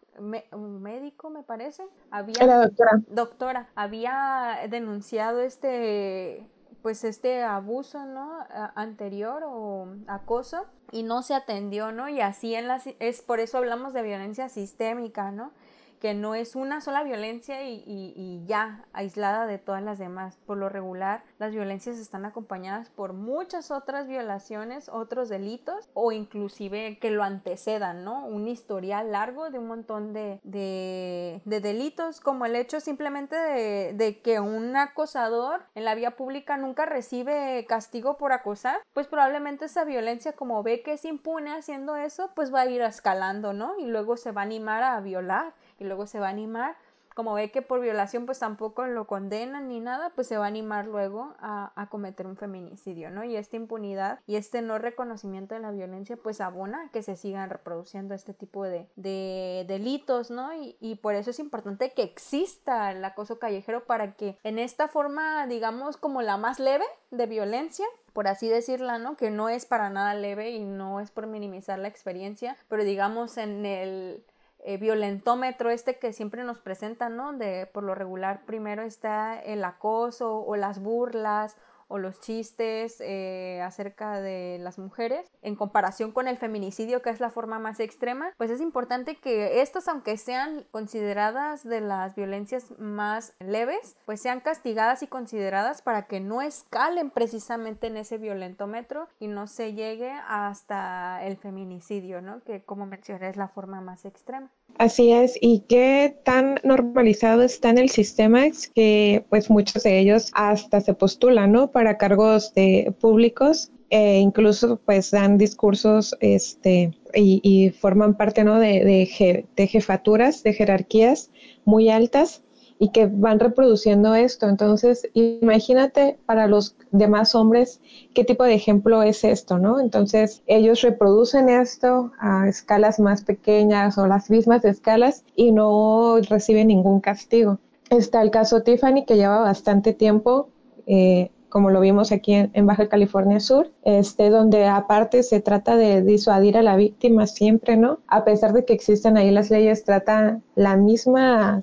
[0.52, 6.44] un médico me parece había doctora doctora había denunciado este
[6.82, 8.38] pues este abuso no
[8.74, 13.58] anterior o acoso y no se atendió no y así en las es por eso
[13.58, 15.52] hablamos de violencia sistémica no
[15.98, 20.38] que no es una sola violencia y, ya aislada de todas las demás.
[20.46, 26.98] Por lo regular, las violencias están acompañadas por muchas otras violaciones, otros delitos o inclusive
[26.98, 28.26] que lo antecedan, ¿no?
[28.26, 34.20] Un historial largo de un montón de, de, delitos, como el hecho simplemente de, de
[34.20, 39.84] que un acosador en la vía pública nunca recibe castigo por acosar, pues probablemente esa
[39.84, 43.78] violencia como ve que es impune haciendo eso, pues va a ir escalando, ¿no?
[43.78, 46.76] Y luego se va a animar a violar y luego se va a animar
[47.18, 50.46] como ve que por violación pues tampoco lo condenan ni nada, pues se va a
[50.46, 53.24] animar luego a, a cometer un feminicidio, ¿no?
[53.24, 57.50] Y esta impunidad y este no reconocimiento de la violencia pues abona que se sigan
[57.50, 60.54] reproduciendo este tipo de, de delitos, ¿no?
[60.54, 64.86] Y, y por eso es importante que exista el acoso callejero para que en esta
[64.86, 69.16] forma, digamos, como la más leve de violencia, por así decirla, ¿no?
[69.16, 73.38] Que no es para nada leve y no es por minimizar la experiencia, pero digamos
[73.38, 74.24] en el
[74.60, 77.32] eh, violentómetro este que siempre nos presentan, ¿no?
[77.32, 81.56] De por lo regular primero está el acoso o las burlas
[81.88, 87.20] o los chistes eh, acerca de las mujeres en comparación con el feminicidio que es
[87.20, 92.78] la forma más extrema pues es importante que estas aunque sean consideradas de las violencias
[92.78, 99.08] más leves pues sean castigadas y consideradas para que no escalen precisamente en ese violentómetro
[99.18, 104.04] y no se llegue hasta el feminicidio no que como mencioné es la forma más
[104.04, 109.82] extrema Así es, y qué tan normalizado está en el sistema es que pues muchos
[109.82, 111.72] de ellos hasta se postulan, ¿no?
[111.72, 118.60] Para cargos de públicos e incluso pues dan discursos este, y, forman parte, ¿no?
[118.60, 121.30] De, de, de jefaturas, de jerarquías
[121.64, 122.42] muy altas
[122.78, 124.48] y que van reproduciendo esto.
[124.48, 127.80] Entonces, imagínate para los demás hombres
[128.14, 129.80] qué tipo de ejemplo es esto, ¿no?
[129.80, 136.68] Entonces, ellos reproducen esto a escalas más pequeñas o las mismas escalas y no reciben
[136.68, 137.58] ningún castigo.
[137.90, 140.48] Está el caso Tiffany, que lleva bastante tiempo.
[140.86, 146.02] Eh, como lo vimos aquí en, Baja California Sur, este, donde aparte se trata de
[146.02, 148.00] disuadir a la víctima siempre, ¿no?
[148.06, 151.60] A pesar de que existen ahí las leyes, trata la misma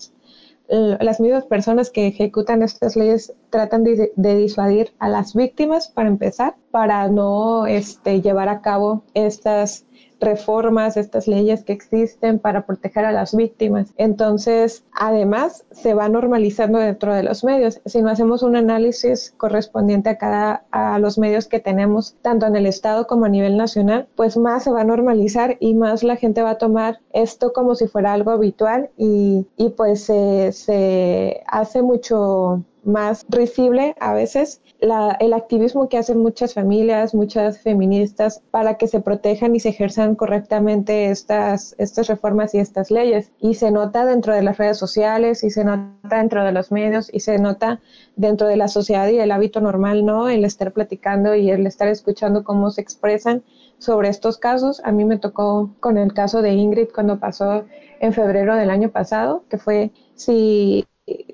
[0.67, 6.55] las mismas personas que ejecutan estas leyes tratan de, disuadir a las víctimas para empezar,
[6.71, 9.84] para no este, llevar a cabo estas
[10.19, 13.93] reformas, estas leyes que existen para proteger a las víctimas.
[13.97, 17.81] Entonces, además, se va normalizando dentro de los medios.
[17.85, 22.55] Si no hacemos un análisis correspondiente a cada a los medios que tenemos, tanto en
[22.55, 26.15] el estado como a nivel nacional, pues más se va a normalizar y más la
[26.15, 31.41] gente va a tomar esto como si fuera algo habitual y, y pues se, se
[31.47, 38.75] hace mucho más risible a veces el activismo que hacen muchas familias, muchas feministas para
[38.77, 43.31] que se protejan y se ejerzan correctamente estas, estas reformas y estas leyes.
[43.39, 47.09] Y se nota dentro de las redes sociales y se nota dentro de los medios
[47.11, 47.81] y se nota
[48.15, 50.29] dentro de la sociedad y el hábito normal, ¿no?
[50.29, 53.43] El estar platicando y el estar escuchando cómo se expresan
[53.79, 54.81] sobre estos casos.
[54.83, 57.65] A mí me tocó con el caso de Ingrid cuando pasó
[57.99, 60.85] en febrero del año pasado, que fue si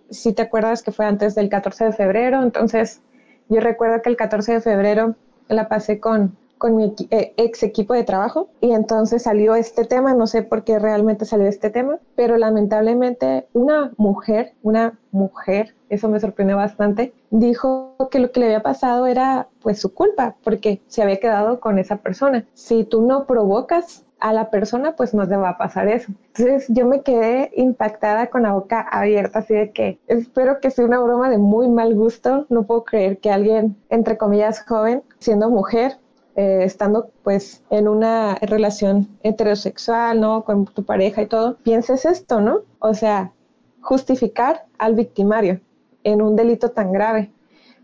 [0.09, 3.01] si te acuerdas que fue antes del 14 de febrero, entonces
[3.49, 5.15] yo recuerdo que el 14 de febrero
[5.47, 10.13] la pasé con, con mi eh, ex equipo de trabajo y entonces salió este tema,
[10.13, 16.07] no sé por qué realmente salió este tema, pero lamentablemente una mujer, una mujer, eso
[16.07, 20.81] me sorprendió bastante, dijo que lo que le había pasado era pues su culpa porque
[20.87, 22.45] se había quedado con esa persona.
[22.53, 26.11] Si tú no provocas a la persona pues no te va a pasar eso.
[26.27, 30.85] Entonces yo me quedé impactada con la boca abierta, así de que espero que sea
[30.85, 32.45] una broma de muy mal gusto.
[32.49, 35.97] No puedo creer que alguien, entre comillas, joven, siendo mujer,
[36.35, 40.45] eh, estando pues en una relación heterosexual, ¿no?
[40.45, 42.61] Con tu pareja y todo, pienses esto, ¿no?
[42.79, 43.33] O sea,
[43.81, 45.59] justificar al victimario
[46.03, 47.31] en un delito tan grave.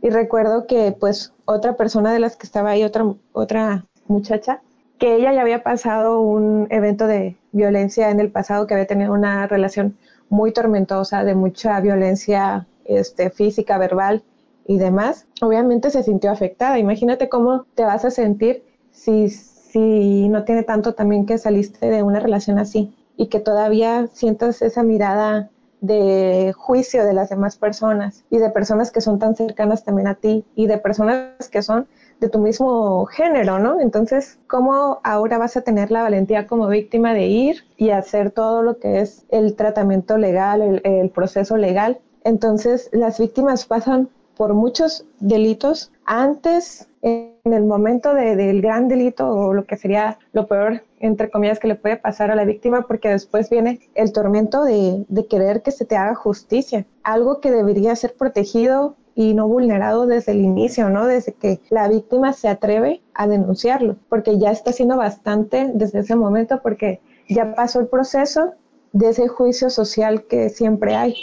[0.02, 4.62] Y recuerdo que pues otra persona de las que estaba ahí, otra, otra muchacha,
[5.00, 9.14] que ella ya había pasado un evento de violencia en el pasado, que había tenido
[9.14, 9.98] una relación
[10.30, 14.24] muy tormentosa, de mucha violencia este, física, verbal
[14.66, 16.80] y demás, obviamente se sintió afectada.
[16.80, 22.04] Imagínate cómo te vas a sentir si, si no tiene tanto también que saliste de
[22.04, 28.26] una relación así y que todavía sientas esa mirada de juicio de las demás personas
[28.30, 31.88] y de personas que son tan cercanas también a ti y de personas que son
[32.20, 33.80] de tu mismo género, ¿no?
[33.80, 38.64] Entonces, ¿cómo ahora vas a tener la valentía como víctima de ir y hacer todo
[38.64, 42.00] lo que es el tratamiento legal, el, proceso legal?
[42.24, 49.54] Entonces, las víctimas pasan por muchos delitos antes, en el momento del gran delito o
[49.54, 53.10] lo que sería lo peor, entre comillas, que le puede pasar a la víctima, porque
[53.10, 58.16] después viene el tormento de, querer que se te haga justicia, algo que debería ser
[58.16, 61.08] protegido y no vulnerado desde el inicio, ¿no?
[61.08, 66.16] Desde que la víctima se atreve a denunciarlo, porque ya está haciendo bastante desde ese
[66.16, 68.54] momento, porque ya pasó el proceso
[68.94, 71.16] de ese juicio social que siempre hay,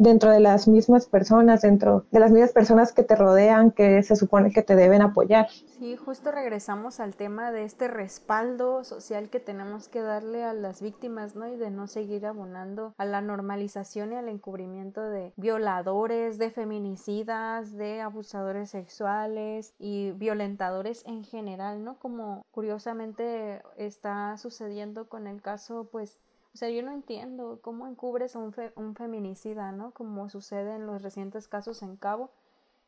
[0.00, 4.16] dentro de las mismas personas, dentro de las mismas personas que te rodean, que se
[4.16, 5.48] supone que te deben apoyar.
[5.50, 10.80] Sí, justo regresamos al tema de este respaldo social que tenemos que darle a las
[10.80, 11.46] víctimas, ¿no?
[11.48, 17.76] Y de no seguir abonando a la normalización y al encubrimiento de violadores, de feminicidas,
[17.76, 21.98] de abusadores sexuales y violentadores en general, ¿no?
[21.98, 26.18] Como curiosamente está sucediendo con el caso, pues,
[26.52, 29.92] o sea, yo no entiendo cómo encubres a un, un feminicida, ¿no?
[29.92, 32.30] Como sucede en los recientes casos en Cabo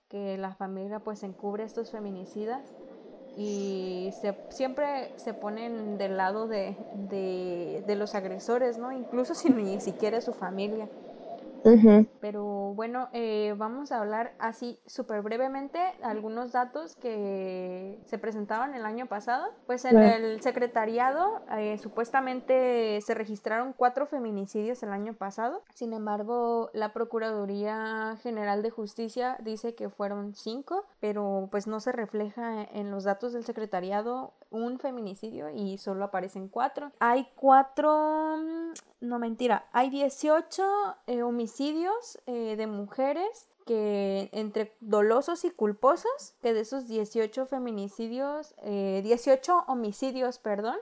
[0.09, 2.75] que la familia pues encubre estos feminicidas
[3.37, 6.77] y se, siempre se ponen del lado de,
[7.09, 8.93] de, de los agresores, ¿no?
[8.93, 10.89] Incluso si ni siquiera es su familia.
[12.21, 12.45] Pero
[12.75, 19.07] bueno, eh, vamos a hablar así súper brevemente algunos datos que se presentaron el año
[19.07, 19.53] pasado.
[19.67, 25.63] Pues en el secretariado eh, supuestamente se registraron cuatro feminicidios el año pasado.
[25.75, 31.93] Sin embargo, la Procuraduría General de Justicia dice que fueron cinco, pero pues no se
[31.93, 36.93] refleja en los datos del secretariado un feminicidio y solo aparecen cuatro.
[36.99, 38.37] Hay cuatro
[39.01, 40.63] no mentira, hay 18
[41.07, 41.52] eh, homicidios
[42.27, 49.65] eh, de mujeres que entre dolosos y culposos, que de esos 18 feminicidios, 18 eh,
[49.69, 50.77] homicidios, perdón,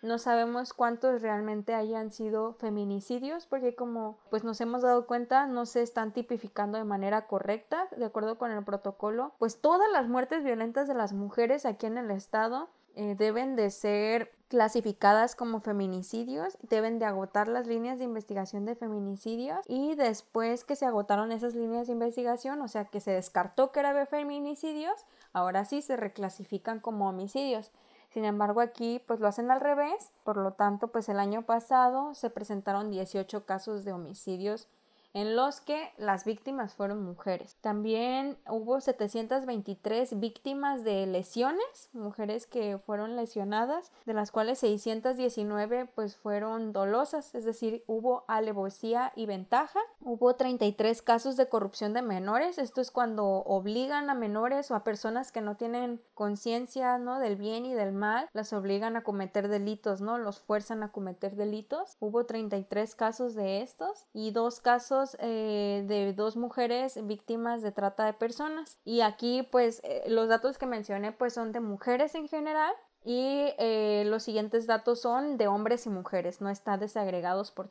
[0.00, 5.64] no sabemos cuántos realmente hayan sido feminicidios porque como pues nos hemos dado cuenta no
[5.64, 7.88] se están tipificando de manera correcta.
[7.96, 11.98] De acuerdo con el protocolo pues todas las muertes violentas de las mujeres aquí en
[11.98, 18.66] el estado deben de ser clasificadas como feminicidios, deben de agotar las líneas de investigación
[18.66, 23.12] de feminicidios y después que se agotaron esas líneas de investigación, o sea que se
[23.12, 27.70] descartó que era feminicidios, ahora sí se reclasifican como homicidios.
[28.10, 32.14] Sin embargo, aquí pues lo hacen al revés, por lo tanto, pues el año pasado
[32.14, 34.68] se presentaron 18 casos de homicidios
[35.14, 37.56] en los que las víctimas fueron mujeres.
[37.60, 46.16] También hubo 723 víctimas de lesiones, mujeres que fueron lesionadas, de las cuales 619 pues
[46.16, 49.80] fueron dolosas, es decir, hubo alevosía y ventaja.
[50.00, 54.84] Hubo 33 casos de corrupción de menores, esto es cuando obligan a menores o a
[54.84, 57.12] personas que no tienen conciencia, ¿no?
[57.18, 60.18] del bien y del mal, las obligan a cometer delitos, ¿no?
[60.18, 61.96] Los fuerzan a cometer delitos.
[62.00, 68.04] Hubo 33 casos de estos y dos casos eh, de dos mujeres víctimas de trata
[68.04, 68.78] de personas.
[68.84, 72.74] Y aquí pues eh, los datos que mencioné pues son de mujeres en general
[73.04, 77.70] y eh, los siguientes datos son de hombres y mujeres, no están desagregados por,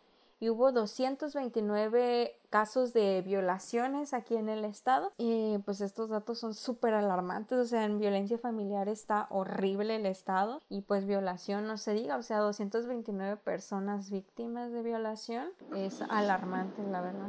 [0.41, 6.55] y hubo 229 casos de violaciones aquí en el estado y pues estos datos son
[6.55, 11.77] súper alarmantes, o sea, en violencia familiar está horrible el estado y pues violación no
[11.77, 17.29] se diga, o sea, 229 personas víctimas de violación es alarmante, la verdad.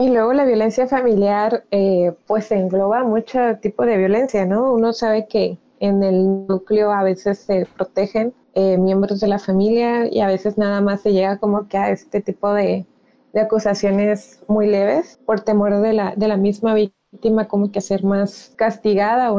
[0.00, 4.72] Y luego la violencia familiar eh, pues engloba mucho tipo de violencia, ¿no?
[4.72, 10.12] Uno sabe que en el núcleo a veces se protegen eh, miembros de la familia
[10.12, 12.86] y a veces nada más se llega como que a este tipo de,
[13.32, 17.82] de acusaciones muy leves por temor de la, de la misma víctima como que a
[17.82, 19.38] ser más castigada o,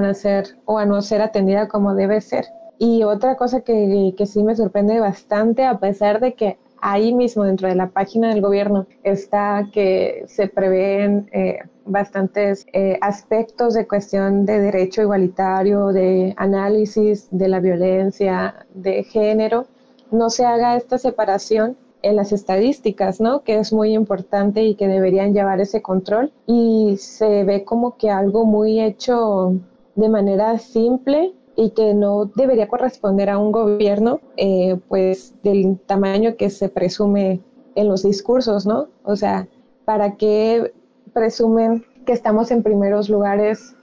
[0.79, 2.45] a no ser atendida como debe ser.
[2.77, 7.43] Y otra cosa que, que sí me sorprende bastante, a pesar de que ahí mismo
[7.43, 13.87] dentro de la página del gobierno está que se prevén eh, bastantes eh, aspectos de
[13.87, 19.65] cuestión de derecho igualitario, de análisis de la violencia de género,
[20.11, 23.43] no se haga esta separación en las estadísticas, ¿no?
[23.43, 26.31] Que es muy importante y que deberían llevar ese control.
[26.45, 29.53] Y se ve como que algo muy hecho
[29.95, 36.37] de manera simple y que no debería corresponder a un gobierno, eh, pues del tamaño
[36.37, 37.41] que se presume
[37.75, 38.87] en los discursos, ¿no?
[39.03, 39.45] O sea,
[39.83, 40.71] ¿para qué
[41.11, 43.75] presumen que estamos en primeros lugares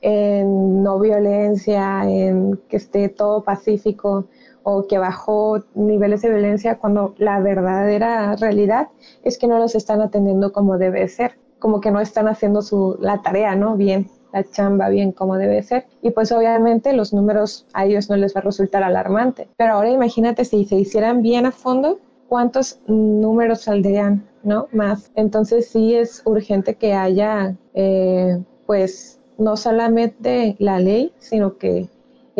[0.00, 4.24] en no violencia, en que esté todo pacífico
[4.62, 8.88] o que bajó niveles de violencia cuando la verdadera realidad
[9.22, 12.96] es que no los están atendiendo como debe ser, como que no están haciendo su,
[13.00, 13.76] la tarea, ¿no?
[13.76, 15.86] Bien la chamba bien como debe ser.
[16.02, 19.48] Y pues obviamente los números a ellos no les va a resultar alarmante.
[19.56, 21.98] Pero ahora imagínate si se hicieran bien a fondo,
[22.28, 24.68] cuántos números saldrían, ¿no?
[24.72, 25.10] Más.
[25.14, 31.88] Entonces sí es urgente que haya, eh, pues, no solamente la ley, sino que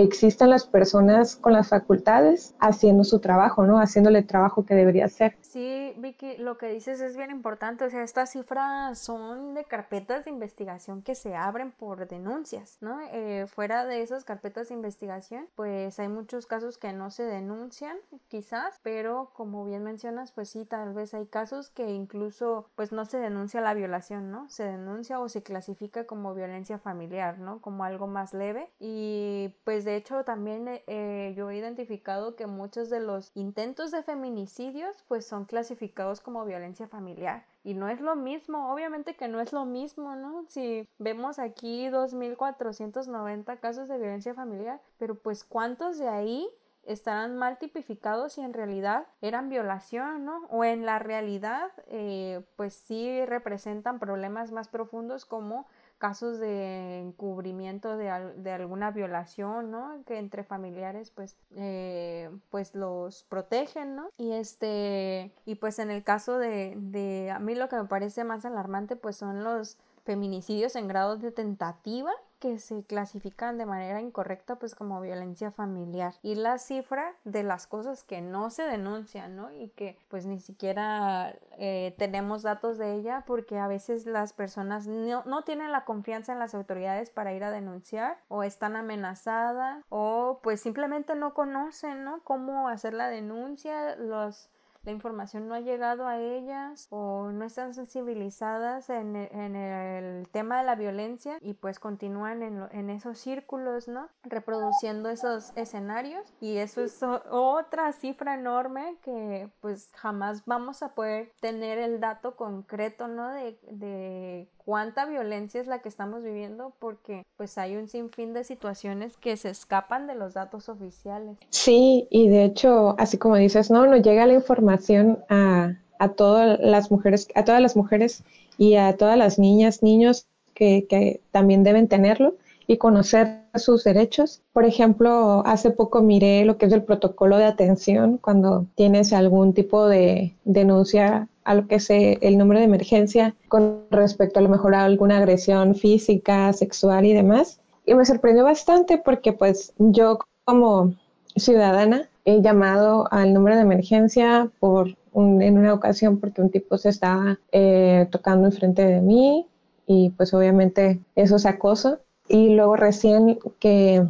[0.03, 3.81] existan las personas con las facultades haciendo su trabajo, ¿no?
[3.81, 5.37] Haciéndole el trabajo que debería hacer.
[5.41, 7.85] Sí, Vicky, lo que dices es bien importante.
[7.85, 13.01] O sea, estas cifras son de carpetas de investigación que se abren por denuncias, ¿no?
[13.13, 17.97] Eh, fuera de esas carpetas de investigación, pues hay muchos casos que no se denuncian,
[18.29, 23.05] quizás, pero como bien mencionas, pues sí, tal vez hay casos que incluso, pues no
[23.05, 24.49] se denuncia la violación, ¿no?
[24.49, 27.61] Se denuncia o se clasifica como violencia familiar, ¿no?
[27.61, 28.71] Como algo más leve.
[28.79, 34.03] Y pues de hecho también eh, yo he identificado que muchos de los intentos de
[34.03, 37.47] feminicidios, pues son clasificados como violencia familiar.
[37.65, 40.45] Y no es lo mismo, obviamente que no es lo mismo, ¿no?
[40.49, 46.47] Si vemos aquí 2.490 casos de violencia familiar, pero pues ¿cuántos de ahí
[46.85, 50.45] estarán mal tipificados y en realidad eran violación, ¿no?
[50.51, 55.67] O en la realidad, eh, pues sí representan problemas más profundos como
[55.99, 58.09] casos de encubrimiento de,
[58.51, 60.03] alguna violación, ¿no?
[60.07, 64.11] Que entre familiares, pues, eh, pues los protegen, ¿no?
[64.17, 68.25] Y este, y pues en el caso de, de, a mí lo que me parece
[68.25, 74.01] más alarmante, pues son los feminicidios en grado de tentativa que se clasifican de manera
[74.01, 79.37] incorrecta pues como violencia familiar y la cifra de las cosas que no se denuncian
[79.37, 79.53] ¿no?
[79.53, 84.87] y que pues ni siquiera eh, tenemos datos de ella porque a veces las personas
[84.87, 89.85] no, no tienen la confianza en las autoridades para ir a denunciar o están amenazadas
[89.89, 92.23] o pues simplemente no conocen ¿no?
[92.25, 94.51] cómo hacer la denuncia los
[94.89, 100.65] la información no ha llegado a ellas o no están sensibilizadas en el, tema de
[100.65, 104.09] la violencia y pues continúan en, esos círculos, ¿no?
[104.23, 111.33] Reproduciendo esos escenarios y eso es otra cifra enorme que pues jamás vamos a poder
[111.41, 113.29] tener el dato concreto, ¿no?
[113.29, 118.45] De, de cuánta violencia es la que estamos viviendo porque pues hay un sinfín de
[118.45, 121.39] situaciones que se escapan de los datos oficiales.
[121.49, 126.61] Sí, y de hecho, así como dices, no, no llega la información a, a todas
[126.61, 128.25] las mujeres, a todas las mujeres
[128.59, 132.35] y a todas las niñas, niños que, que también deben tenerlo
[132.67, 134.43] y conocer sus derechos.
[134.53, 139.55] Por ejemplo, hace poco miré lo que es el protocolo de atención cuando tienes algún
[139.55, 144.51] tipo de denuncia a lo que es el número de emergencia con respecto a lo
[144.51, 147.63] mejor a alguna agresión física, sexual y demás.
[147.87, 150.93] Y me sorprendió bastante porque pues yo como
[151.37, 156.91] ciudadana he llamado al número de emergencia por en una ocasión porque un tipo se
[156.91, 159.47] estaba eh, tocando enfrente de mí
[159.87, 161.99] y pues obviamente eso es acoso.
[162.29, 164.07] Y luego recién que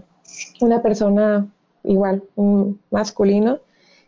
[0.61, 1.47] una persona,
[1.85, 3.61] igual, un masculino,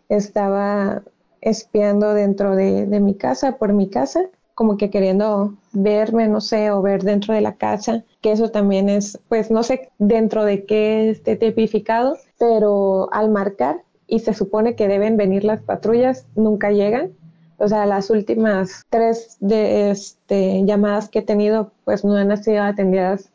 [0.08, 1.04] estaba
[1.40, 4.20] espiando dentro de, mi casa, por mi casa,
[4.54, 8.88] como que queriendo verme, no sé, o ver dentro de la casa, que eso también
[8.88, 14.74] es, pues no sé dentro de qué esté tipificado, pero al marcar, y se supone
[14.74, 17.12] que deben venir las patrullas, nunca llegan.
[17.58, 22.62] O sea, las últimas tres de, este, llamadas que he tenido, pues no han sido
[22.62, 23.30] atendidas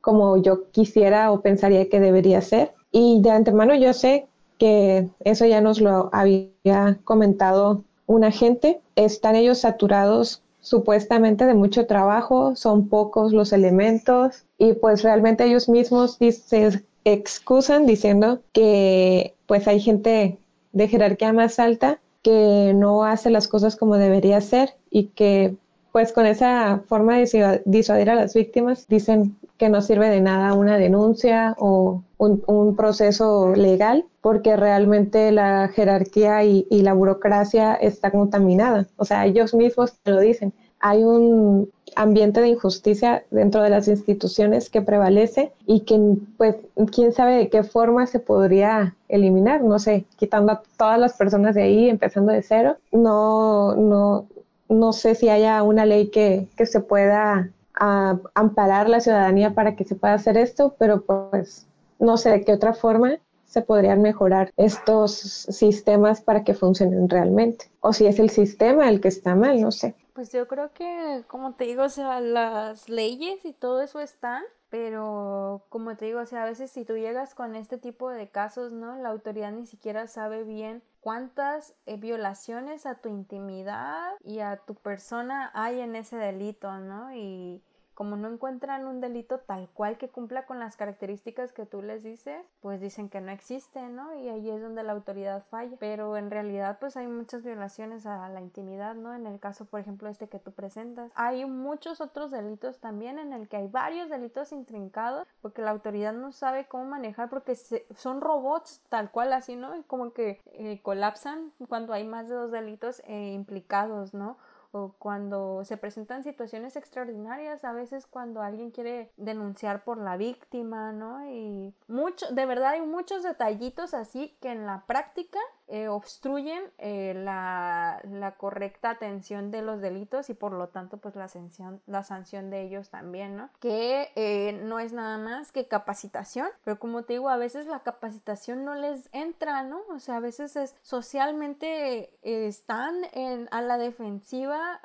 [0.00, 2.72] como yo quisiera o pensaría que debería ser.
[2.92, 4.27] Y de antemano yo sé
[4.58, 11.86] que eso ya nos lo había comentado un agente, están ellos saturados supuestamente de mucho
[11.86, 19.68] trabajo, son pocos los elementos y pues realmente ellos mismos se excusan diciendo que pues
[19.68, 20.38] hay gente
[20.72, 25.54] de jerarquía más alta que no hace las cosas como debería ser y que
[25.92, 30.54] pues con esa forma de disuadir a las víctimas dicen que no sirve de nada
[30.54, 38.86] una denuncia o un, proceso legal porque realmente la jerarquía y, la burocracia está contaminada.
[38.96, 40.52] O sea, ellos mismos te lo dicen.
[40.80, 45.98] Hay un ambiente de injusticia dentro de las instituciones que prevalece y que,
[46.36, 46.56] pues,
[46.92, 51.56] quién sabe de qué forma se podría eliminar, no sé, quitando a todas las personas
[51.56, 52.76] de ahí, empezando de cero.
[52.92, 54.26] No, no,
[54.68, 59.76] no sé si haya una ley que, que se pueda ah, amparar la ciudadanía para
[59.76, 61.66] que se pueda hacer esto, pero pues
[61.98, 67.70] no sé de qué otra forma se podrían mejorar estos sistemas para que funcionen realmente.
[67.80, 69.94] O si es el sistema el que está mal, no sé.
[70.12, 74.42] Pues yo creo que, como te digo, o sea, las leyes y todo eso están,
[74.68, 78.28] pero como te digo, o sea, a veces si tú llegas con este tipo de
[78.28, 78.96] casos, ¿no?
[78.96, 84.74] La autoridad ni siquiera sabe bien cuántas eh, violaciones a tu intimidad y a tu
[84.74, 87.14] persona hay en ese delito, ¿no?
[87.14, 87.62] Y
[87.98, 92.04] como no encuentran un delito tal cual que cumpla con las características que tú les
[92.04, 94.14] dices, pues dicen que no existe, ¿no?
[94.14, 95.76] Y ahí es donde la autoridad falla.
[95.80, 99.14] Pero en realidad pues hay muchas violaciones a la intimidad, ¿no?
[99.14, 101.10] En el caso, por ejemplo, este que tú presentas.
[101.16, 106.12] Hay muchos otros delitos también en el que hay varios delitos intrincados porque la autoridad
[106.12, 109.74] no sabe cómo manejar porque son robots tal cual así, ¿no?
[109.74, 114.36] Y como que eh, colapsan cuando hay más de dos delitos eh, implicados, ¿no?
[114.72, 120.92] O cuando se presentan situaciones extraordinarias, a veces cuando alguien quiere denunciar por la víctima,
[120.92, 121.24] ¿no?
[121.30, 125.38] Y mucho, de verdad hay muchos detallitos así que en la práctica
[125.70, 128.00] eh, obstruyen eh, la,
[128.38, 132.62] correcta atención de los delitos y por lo tanto pues la sanción, la sanción de
[132.62, 133.50] ellos también, ¿no?
[133.60, 137.80] Que eh, no es nada más que capacitación, pero como te digo, a veces la
[137.80, 139.80] capacitación no les entra, ¿no?
[139.90, 144.80] O sea, a veces es socialmente están en, a la defensiva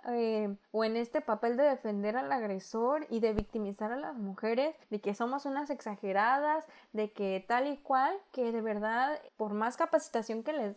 [0.71, 4.99] o en este papel de defender al agresor y de victimizar a las mujeres, de
[4.99, 10.43] que somos unas exageradas, de que tal y cual, que de verdad, por más capacitación
[10.43, 10.72] que les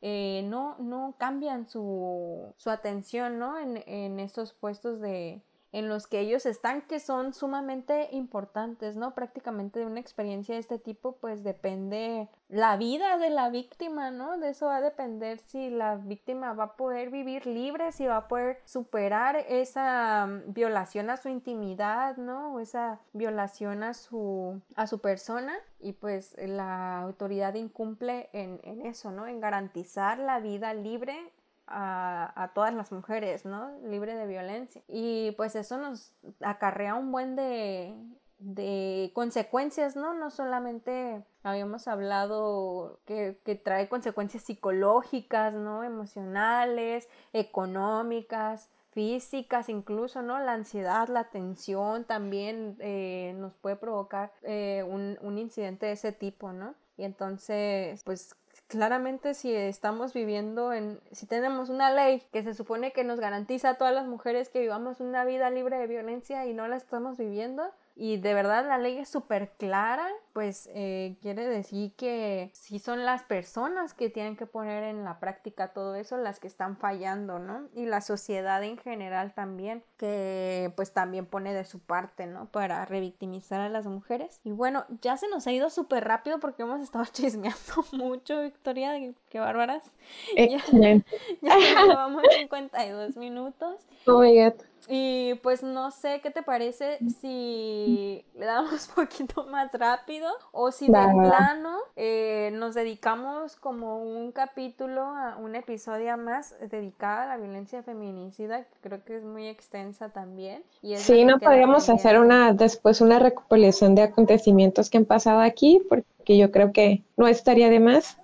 [0.00, 3.58] eh, no, no cambian su, su atención, ¿no?
[3.58, 5.42] En, en estos puestos de,
[5.72, 9.14] en los que ellos están que son sumamente importantes, ¿no?
[9.14, 14.38] Prácticamente de una experiencia de este tipo pues depende la vida de la víctima, ¿no?
[14.38, 18.16] De eso va a depender si la víctima va a poder vivir libre, si va
[18.16, 22.54] a poder superar esa mm, violación a su intimidad, ¿no?
[22.54, 28.86] O esa violación a su, a su persona y pues la autoridad incumple en, en
[28.86, 29.26] eso, ¿no?
[29.26, 31.32] En garantizar la vida libre
[31.68, 33.70] a, todas las mujeres, ¿no?
[33.84, 34.82] Libre de violencia.
[34.88, 37.94] Y pues eso nos acarrea un buen de,
[38.38, 40.14] de consecuencias, ¿no?
[40.14, 45.84] No solamente habíamos hablado que, que, trae consecuencias psicológicas, ¿no?
[45.84, 50.38] Emocionales, económicas, físicas incluso, ¿no?
[50.38, 56.12] La ansiedad, la tensión también eh, nos puede provocar eh, un, un incidente de ese
[56.12, 56.74] tipo, ¿no?
[56.96, 58.34] Y entonces, pues
[58.68, 63.70] claramente si estamos viviendo en, si tenemos una ley que se supone que nos garantiza
[63.70, 67.16] a todas las mujeres que vivamos una vida libre de violencia y no la estamos
[67.16, 70.06] viviendo, y de verdad la ley es súper clara,
[70.38, 75.18] pues eh, quiere decir que si son las personas que tienen que poner en la
[75.18, 77.66] práctica todo eso las que están fallando, ¿no?
[77.74, 82.46] Y la sociedad en general también, que pues también pone de su parte, ¿no?
[82.52, 84.40] Para revictimizar a las mujeres.
[84.44, 88.92] Y bueno, ya se nos ha ido súper rápido porque hemos estado chismeando mucho, Victoria,
[89.30, 89.90] qué bárbaras.
[90.36, 91.10] Excelente.
[91.42, 93.88] Ya, ya llevamos 52 minutos.
[94.06, 94.54] Oh my God.
[94.86, 100.70] Y pues no sé qué te parece si le damos un poquito más rápido o
[100.70, 107.26] si de plano eh, nos dedicamos como un capítulo, a un episodio más dedicado a
[107.26, 110.62] la violencia feminicida, que creo que es muy extensa también.
[110.82, 115.80] Y sí, no podríamos hacer una después una recopilación de acontecimientos que han pasado aquí,
[115.88, 118.18] porque yo creo que no estaría de más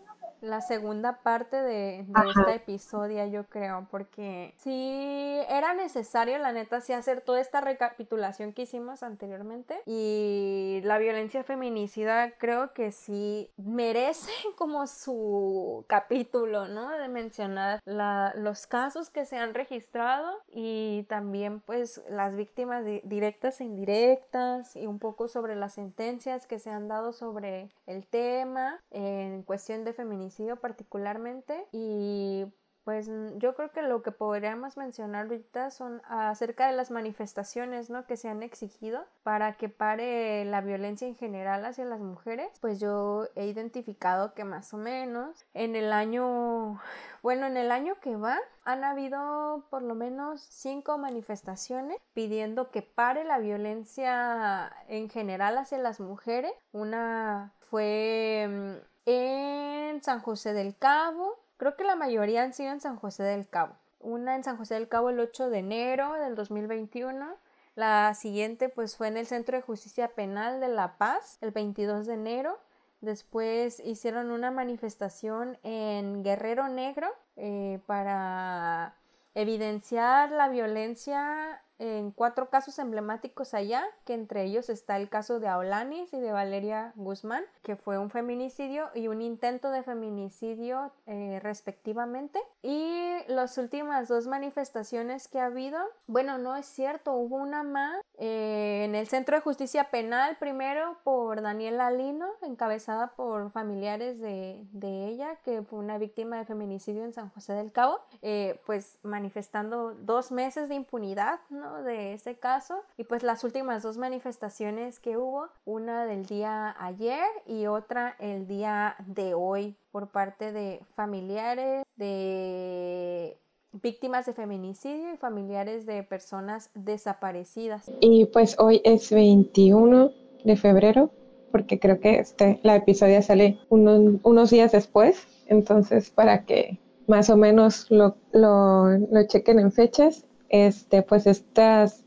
[0.45, 6.81] la segunda parte de, de este episodio, yo creo, porque sí era necesario, la neta,
[6.81, 9.81] sí hacer toda esta recapitulación que hicimos anteriormente.
[9.87, 16.91] Y la violencia feminicida creo que sí merece como su capítulo, ¿no?
[16.91, 23.65] De mencionar los casos que se han registrado y también pues las víctimas directas e
[23.65, 29.43] indirectas y un poco sobre las sentencias que se han dado sobre el tema en
[29.43, 32.47] cuestión de feminicidio particularmente y
[32.85, 38.07] pues yo creo que lo que podríamos mencionar ahorita son acerca de las manifestaciones ¿no?
[38.07, 42.49] que se han exigido para que pare la violencia en general hacia las mujeres.
[42.61, 46.79] Pues yo he identificado que más o menos en el año,
[47.23, 52.83] bueno, en el año que va han habido por lo menos cinco manifestaciones pidiendo que
[52.83, 56.53] pare la violencia en general hacia las mujeres.
[56.73, 61.39] Una fue mm, en San José del Cabo.
[61.57, 63.75] Creo que la mayoría han sido en San José del Cabo.
[64.01, 67.37] Una en San José del Cabo el 8 de enero del 2021.
[67.75, 72.07] La siguiente pues fue en el Centro de Justicia Penal de La Paz el 22
[72.07, 72.59] de enero.
[73.01, 78.95] Después hicieron una manifestación en Guerrero Negro eh, para
[79.35, 85.49] evidenciar la violencia en cuatro casos emblemáticos allá, que entre ellos está el caso de
[85.49, 91.41] Aulanis y de Valeria Guzmán, que fue un feminicidio y un intento de feminicidio eh,
[91.43, 92.41] respectivamente.
[92.63, 98.03] Y las últimas dos manifestaciones que ha habido, bueno, no es cierto, hubo una más
[98.19, 104.65] eh, en el Centro de Justicia Penal, primero por Daniela Lino, encabezada por familiares de,
[104.73, 108.99] de, ella, que fue una víctima de feminicidio en San José del Cabo, eh, pues
[109.03, 111.64] manifestando dos meses de impunidad, ¿no?
[111.85, 112.83] De ese caso.
[112.97, 118.47] Y pues las últimas dos manifestaciones que hubo, una del día ayer y otra el
[118.47, 123.39] día de hoy por parte de familiares, de
[123.83, 127.91] víctimas de feminicidio y familiares de personas desaparecidas.
[128.01, 130.13] Y pues hoy es 21
[130.45, 131.11] de febrero,
[131.51, 137.37] porque creo que este, la episodio sale unos días después, entonces para que más o
[137.37, 142.05] menos lo, lo, lo, chequen en fechas, este, pues estas,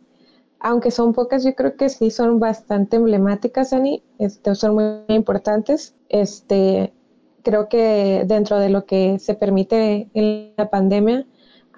[0.59, 5.95] aunque son pocas, yo creo que sí son bastante emblemáticas, Dani, este, son muy importantes.
[6.09, 6.93] Este,
[7.43, 11.25] creo que dentro de lo que se permite en la pandemia,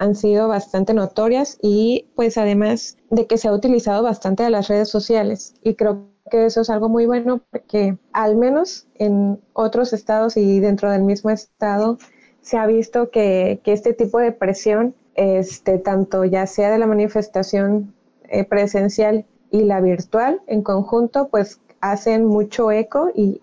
[0.00, 4.66] han sido bastante notorias y pues además de que se ha utilizado bastante de las
[4.66, 9.92] redes sociales y creo que eso es algo muy bueno porque al menos en otros
[9.92, 11.98] estados y dentro del mismo estado
[12.40, 16.86] se ha visto que, que este tipo de presión, este, tanto ya sea de la
[16.86, 17.92] manifestación
[18.30, 23.42] eh, presencial y la virtual en conjunto, pues hacen mucho eco y,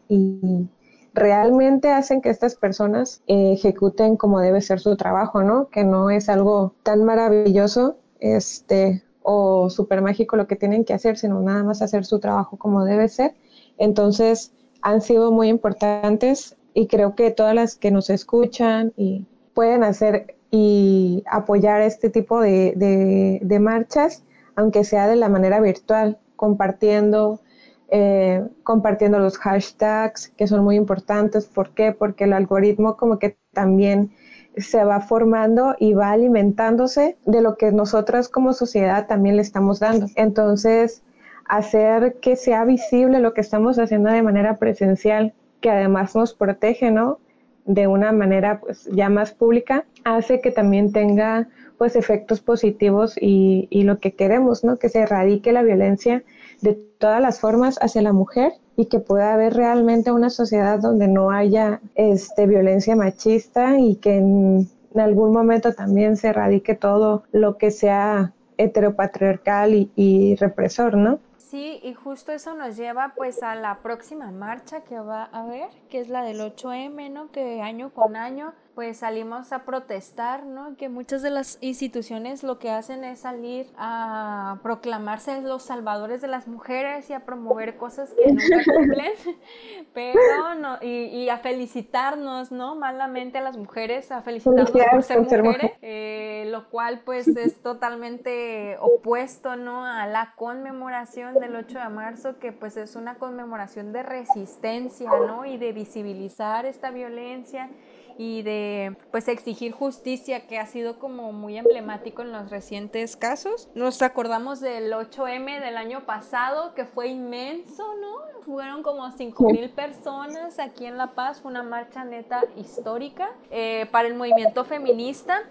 [1.14, 5.68] realmente hacen que estas personas eh, ejecuten como debe ser su trabajo, ¿no?
[5.70, 11.18] Que no es algo tan maravilloso este, o súper mágico lo que tienen que hacer,
[11.18, 13.34] sino nada más hacer su trabajo como debe ser.
[13.80, 14.52] Entonces,
[14.82, 19.26] han sido muy importantes y creo que todas las que nos escuchan y
[19.56, 24.24] pueden hacer y apoyar este tipo de, de marchas,
[24.56, 27.42] aunque sea de la manera virtual, compartiendo,
[27.90, 31.46] eh, compartiendo los hashtags que son muy importantes.
[31.46, 31.92] ¿Por qué?
[31.92, 34.12] Porque el algoritmo como que también
[34.56, 39.80] se va formando y va alimentándose de lo que nosotras como sociedad también le estamos
[39.80, 40.08] dando.
[40.16, 41.04] Entonces,
[41.46, 46.92] hacer que sea visible lo que estamos haciendo de manera presencial, que además nos protege,
[46.92, 47.20] ¿no?
[47.66, 49.86] De una manera pues ya más pública,
[50.16, 51.48] hace que también tenga
[51.78, 54.78] pues efectos positivos y, y lo que queremos, ¿no?
[54.78, 56.24] Que se erradique la violencia
[56.62, 61.08] de todas las formas hacia la mujer y que pueda haber realmente una sociedad donde
[61.08, 67.58] no haya este, violencia machista y que en, algún momento también se erradique todo lo
[67.58, 71.20] que sea heteropatriarcal y, y represor, ¿no?
[71.38, 75.70] Sí, y justo eso nos lleva pues a la próxima marcha que va a haber,
[75.90, 77.32] que es la del 8M, ¿no?
[77.32, 80.78] Que año con año pues salimos a protestar, ¿no?
[80.78, 86.28] Que muchas de las instituciones lo que hacen es salir a proclamarse los salvadores de
[86.28, 89.14] las mujeres y a promover cosas que nunca cumplen,
[89.96, 92.76] pero no, y, a felicitarnos, ¿no?
[92.76, 98.78] Malamente a las mujeres, a felicitarnos por ser mujeres, eh, lo cual pues es totalmente
[98.80, 99.88] opuesto, ¿no?
[99.88, 105.46] A la conmemoración del 8 de marzo, que pues es una conmemoración de resistencia, ¿no?
[105.48, 107.72] Y de visibilizar esta violencia
[108.18, 113.70] y de pues exigir justicia que ha sido como muy emblemático en los recientes casos.
[113.76, 118.42] Nos acordamos del 8M del año pasado que fue inmenso, ¿no?
[118.44, 123.88] Fueron como 5 mil personas aquí en La Paz, fue una marcha neta histórica eh,
[123.92, 125.44] para el movimiento feminista.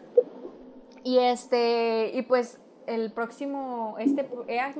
[1.05, 4.29] Y este, y pues el próximo, este,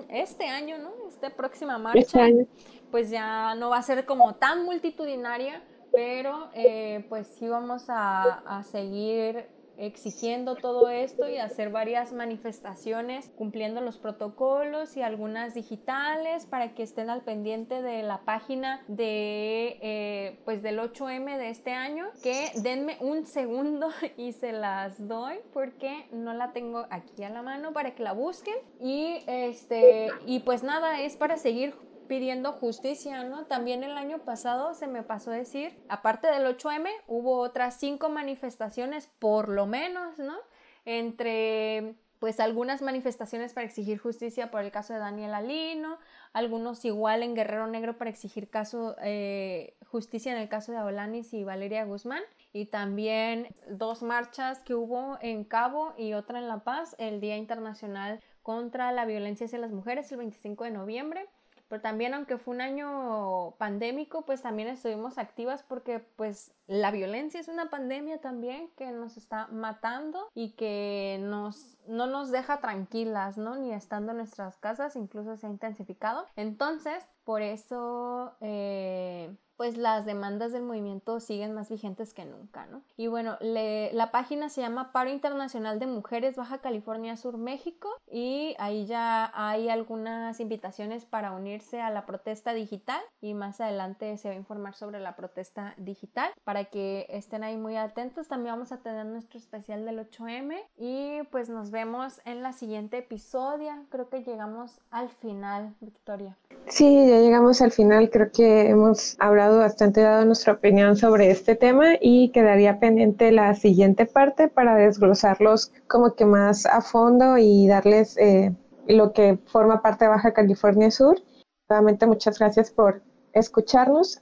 [0.09, 0.91] este año, ¿no?
[1.09, 2.47] Esta próxima este marcha,
[2.91, 5.63] pues ya no va a ser como tan multitudinaria,
[5.93, 9.47] pero eh, pues sí vamos a, seguir
[9.79, 16.83] exigiendo todo esto y hacer varias manifestaciones cumpliendo los protocolos y algunas digitales para que
[16.83, 22.53] estén al pendiente de la página de eh, pues del 8M de este año que
[22.63, 27.75] denme un segundo y se las doy porque no la tengo aquí a la mano
[27.75, 28.57] para que la busquen.
[28.81, 31.75] Y este y pues nada es para seguir
[32.07, 33.47] pidiendo justicia, ¿no?
[33.47, 38.09] También el año pasado se me pasó a decir, aparte del 8M, hubo otras cinco
[38.09, 40.37] manifestaciones, por lo menos, ¿no?
[40.85, 45.99] Entre pues algunas manifestaciones para exigir justicia por el caso de Daniel Alino,
[46.33, 51.35] algunos igual en Guerrero Negro para exigir caso, eh, justicia en el caso de Aulanis
[51.35, 56.61] y Valeria Guzmán, y también dos marchas que hubo en Cabo y otra en La
[56.61, 61.29] Paz, el Día Internacional contra la Violencia hacia las Mujeres, el 25 de noviembre,
[61.69, 67.41] pero también aunque fue un año pandémico, pues también estuvimos activas porque pues la violencia
[67.41, 73.39] es una pandemia también que nos está matando y que nos, no nos deja tranquilas,
[73.39, 73.57] ¿no?
[73.57, 76.27] Ni estando en nuestras casas, incluso se ha intensificado.
[76.37, 78.37] Entonces, por eso...
[78.41, 82.83] Eh, pues las demandas del movimiento siguen más vigentes que nunca, ¿no?
[82.97, 88.55] Y bueno, la página se llama Paro Internacional de Mujeres Baja California Sur México y
[88.59, 94.29] ahí ya hay algunas invitaciones para unirse a la protesta digital y más adelante se
[94.29, 98.29] va a informar sobre la protesta digital para que estén ahí muy atentos.
[98.29, 102.99] También vamos a tener nuestro especial del 8M y pues nos vemos en la siguiente
[102.99, 103.73] episodio.
[103.91, 106.37] Creo que llegamos al final, Victoria.
[106.67, 108.11] Sí, ya llegamos al final.
[108.11, 113.55] Creo que hemos hablado bastante, dado nuestra opinión sobre este tema y quedaría pendiente la
[113.55, 118.55] siguiente parte para desglosarlos como que más a fondo y darles eh,
[118.89, 121.21] lo que forma parte de Baja California Sur.
[121.69, 124.21] Nuevamente, muchas gracias por escucharnos.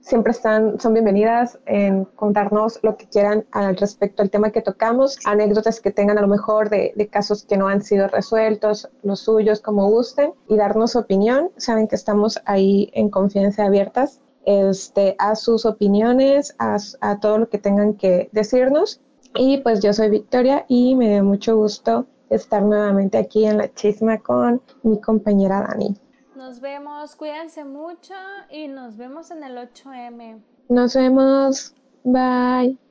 [0.00, 5.18] Siempre están, son bienvenidas en contarnos lo que quieran al respecto al tema que tocamos,
[5.24, 9.20] anécdotas que tengan a lo mejor de, de casos que no han sido resueltos, los
[9.20, 11.50] suyos, como gusten, y darnos opinión.
[11.56, 17.48] Saben que estamos ahí en confianza abiertas este, a sus opiniones, a, a todo lo
[17.48, 19.00] que tengan que decirnos.
[19.34, 23.72] Y pues yo soy Victoria y me dio mucho gusto estar nuevamente aquí en la
[23.72, 25.96] chisma con mi compañera Dani.
[26.36, 28.14] Nos vemos, cuídense mucho
[28.50, 30.42] y nos vemos en el 8M.
[30.68, 31.74] Nos vemos,
[32.04, 32.82] bye.